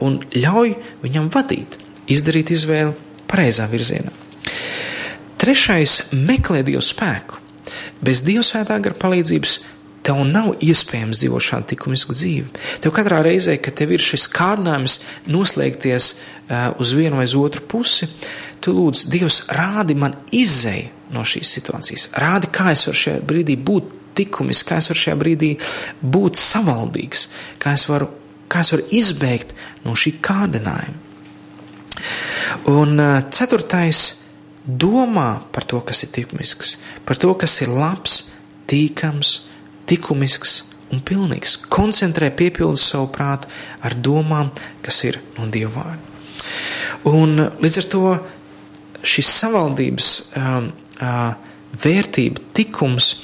un 0.00 0.20
ļauj 0.34 0.76
viņam 1.02 1.28
vadīt, 1.34 1.76
izdarīt 2.10 2.52
izvēli 2.54 2.94
pareizā 3.30 3.66
virzienā. 3.70 4.12
Trešais- 5.40 6.10
meklē 6.28 6.62
Dieva 6.62 6.82
spēku. 6.84 7.38
Bez 8.02 8.22
Dieva 8.22 8.42
svētā 8.42 8.80
gara 8.80 8.94
palīdzības 8.94 9.58
tev 10.02 10.24
nav 10.24 10.54
iespējams 10.60 11.20
dzīvot 11.20 11.44
šādu 11.44 11.74
likumisku 11.74 12.12
dzīvi. 12.16 12.46
Tev 12.80 12.92
katrā 12.92 13.22
reizē, 13.24 13.60
kad 13.60 13.74
tev 13.74 13.92
ir 13.92 13.98
šis 13.98 14.28
kārdinājums 14.28 15.00
noslēgties 15.26 16.14
uh, 16.14 16.72
uz 16.80 16.92
vienu 16.92 17.16
vai 17.16 17.24
uz 17.24 17.34
otru 17.34 17.60
pusi, 17.60 18.08
tu 18.60 18.72
lūdz, 18.72 19.06
Dievs, 19.12 19.42
rādi 19.48 19.96
man 19.96 20.16
izēju 20.32 20.88
no 21.10 21.24
šīs 21.26 21.52
situācijas. 21.58 22.08
Rādi, 22.20 22.50
kā 22.52 22.72
es 22.72 22.86
varu 22.86 22.96
šajā 22.96 23.20
brīdī 23.26 23.56
būt 23.56 23.99
likumis, 24.20 24.62
kā 24.66 24.78
es 24.80 24.90
varu 24.92 25.02
šajā 25.02 25.18
brīdī 25.20 25.50
būt 26.00 26.38
savaldīgs, 26.38 27.26
kā 27.62 27.74
es 27.76 27.86
varu, 27.90 28.10
kā 28.50 28.64
es 28.64 28.72
varu 28.74 28.86
izbēgt 29.00 29.54
no 29.84 29.96
šī 29.98 30.16
kārdinājuma. 30.24 31.06
Un 32.70 32.98
uh, 33.00 33.20
ceturtais- 33.32 34.20
domā 34.84 35.40
par 35.52 35.64
to, 35.64 35.80
kas 35.80 36.04
ir 36.04 36.10
likumisks, 36.16 36.76
par 37.04 37.16
to, 37.16 37.34
kas 37.34 37.60
ir 37.64 37.72
labs, 37.72 38.30
tīkams, 38.68 39.40
likumisks 39.90 40.62
un 40.92 41.00
pilnīgs. 41.00 41.56
Koncentrē, 41.70 42.30
piepildi 42.34 42.78
savu 42.78 43.08
prātu 43.14 43.50
ar 43.82 43.94
domām, 43.94 44.50
kas 44.82 45.04
ir 45.04 45.20
no 45.38 45.46
Dieva 45.50 45.72
vārda. 45.82 46.06
Un 47.10 47.38
līdz 47.62 47.78
ar 47.80 47.88
to 47.90 48.04
šis 49.06 49.30
savaldības 49.40 50.08
um, 50.36 50.72
uh, 51.00 51.32
vērtība, 51.80 52.42
tikums 52.56 53.14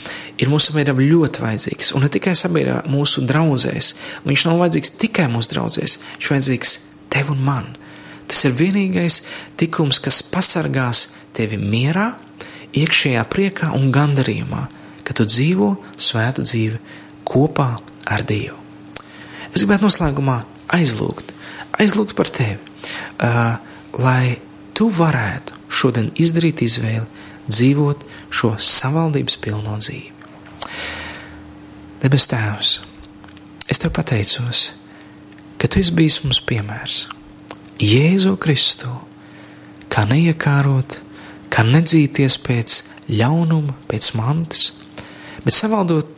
ir 0.41 0.51
mūsu 0.53 0.71
sabiedrībā 0.71 1.07
ļoti 1.07 1.43
vajadzīgs. 1.45 1.93
Un 1.97 2.05
ne 2.05 2.11
tikai 2.13 2.35
sabiedrībā, 2.39 2.85
mūsu 2.93 3.25
draudzēs. 3.29 3.93
Un 4.23 4.33
viņš 4.33 4.47
nav 4.49 4.61
vajadzīgs 4.63 4.95
tikai 5.01 5.29
mūsu 5.33 5.55
draudzēs, 5.55 5.99
viņš 6.19 6.31
vajadzīgs 6.35 6.77
tev 7.13 7.33
un 7.35 7.43
man. 7.47 7.73
Tas 8.27 8.43
ir 8.45 8.57
vienīgais 8.59 9.21
tikums, 9.61 10.01
kas 10.03 10.23
pasargās 10.27 11.07
tevi 11.37 11.59
mierā, 11.61 12.13
iekšējā 12.77 13.23
priekā 13.33 13.71
un 13.77 13.91
gandarījumā, 13.95 14.67
ka 15.07 15.15
tu 15.17 15.27
dzīvo 15.29 15.77
svētu 15.97 16.45
dzīvi 16.47 16.81
kopā 17.27 17.71
ar 18.07 18.25
Dievu. 18.27 18.59
Es 19.53 19.63
gribētu 19.63 19.87
noslēgumā 19.87 20.41
aizlūgt, 20.77 21.31
aizlūgt 21.81 22.17
par 22.19 22.29
tevi, 22.29 22.59
uh, 22.59 23.57
lai 23.97 24.37
tu 24.77 24.91
varētu 24.93 25.57
šodien 25.73 26.11
izdarīt 26.21 26.61
izvēli, 26.67 27.07
dzīvot 27.47 28.05
šo 28.35 28.57
savaldības 28.61 29.39
pilno 29.41 29.79
dzīvi. 29.81 30.16
Debes 31.97 32.27
Tēvs, 32.29 32.71
es 33.73 33.79
Tev 33.81 33.95
pateicos, 33.97 34.67
ka 35.57 35.69
Tu 35.69 35.81
esi 35.81 35.95
bijis 35.97 36.19
mums 36.27 36.43
piemērs. 36.45 37.07
Jēzu 37.81 38.35
Kristu, 38.37 38.91
kā 39.89 40.05
neiekārot, 40.09 40.99
kā 41.49 41.65
nedzīties 41.65 42.37
pēc 42.45 42.77
ļaunuma, 43.09 43.79
pēc 43.89 44.11
mantas, 44.19 44.67
bet 45.41 45.57
savaldot 45.57 46.13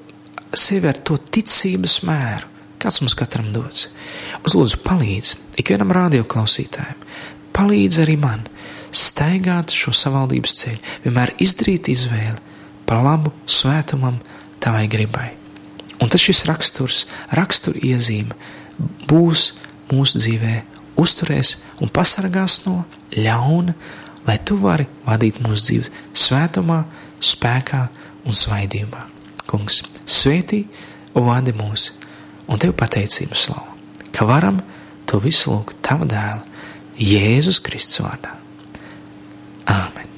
sevi 0.51 0.91
ar 0.91 0.99
to 0.99 1.21
ticības 1.23 2.01
mēru, 2.11 2.51
kāds 2.83 2.99
mums 3.05 3.15
katram 3.19 3.55
dots. 3.55 3.87
Uz 4.43 4.59
lūdzu, 4.59 4.83
palīdz 4.83 5.35
ikvienam 5.63 5.95
radioklausītājam, 5.95 7.09
palīdz 7.55 8.03
arī 8.03 8.19
man 8.19 8.49
staigāt 8.91 9.71
šo 9.71 9.95
savaldības 9.95 10.61
ceļu, 10.65 10.87
vienmēr 11.07 11.37
izdarīt 11.39 11.95
izvēli 11.95 12.41
par 12.89 13.07
labu 13.07 13.37
svētumam, 13.47 14.19
tavai 14.59 14.89
gribai 14.91 15.38
Un 15.99 16.11
tad 16.11 16.23
šis 16.23 16.45
raksturs, 16.47 17.05
rakstura 17.35 17.81
iezīme 17.83 18.37
būs 19.11 19.53
mūsu 19.91 20.21
dzīvē, 20.23 20.55
uzturēs 20.99 21.57
un 21.83 21.91
pasargās 21.95 22.61
no 22.67 22.83
ļauna, 23.17 23.75
lai 24.29 24.37
tu 24.45 24.59
vari 24.61 24.87
vadīt 25.07 25.41
mūsu 25.43 25.65
dzīvi 25.65 25.93
svētumā, 26.27 26.83
spēkā 27.19 27.87
un 28.29 28.37
svaidījumā. 28.37 29.07
Kungs, 29.49 29.81
svētī 30.05 30.67
un 31.17 31.31
vadi 31.31 31.55
mūs, 31.57 31.91
un 32.47 32.61
tev 32.61 32.75
pateicību 32.79 33.39
slavu, 33.39 33.79
ka 34.13 34.29
varam 34.29 34.61
to 35.09 35.21
visu 35.25 35.55
lūgt 35.55 35.81
tava 35.83 36.07
dēla, 36.09 36.45
Jēzus 36.99 37.63
Kristus 37.63 38.03
vārdā. 38.03 38.35
Āmen! 39.71 40.18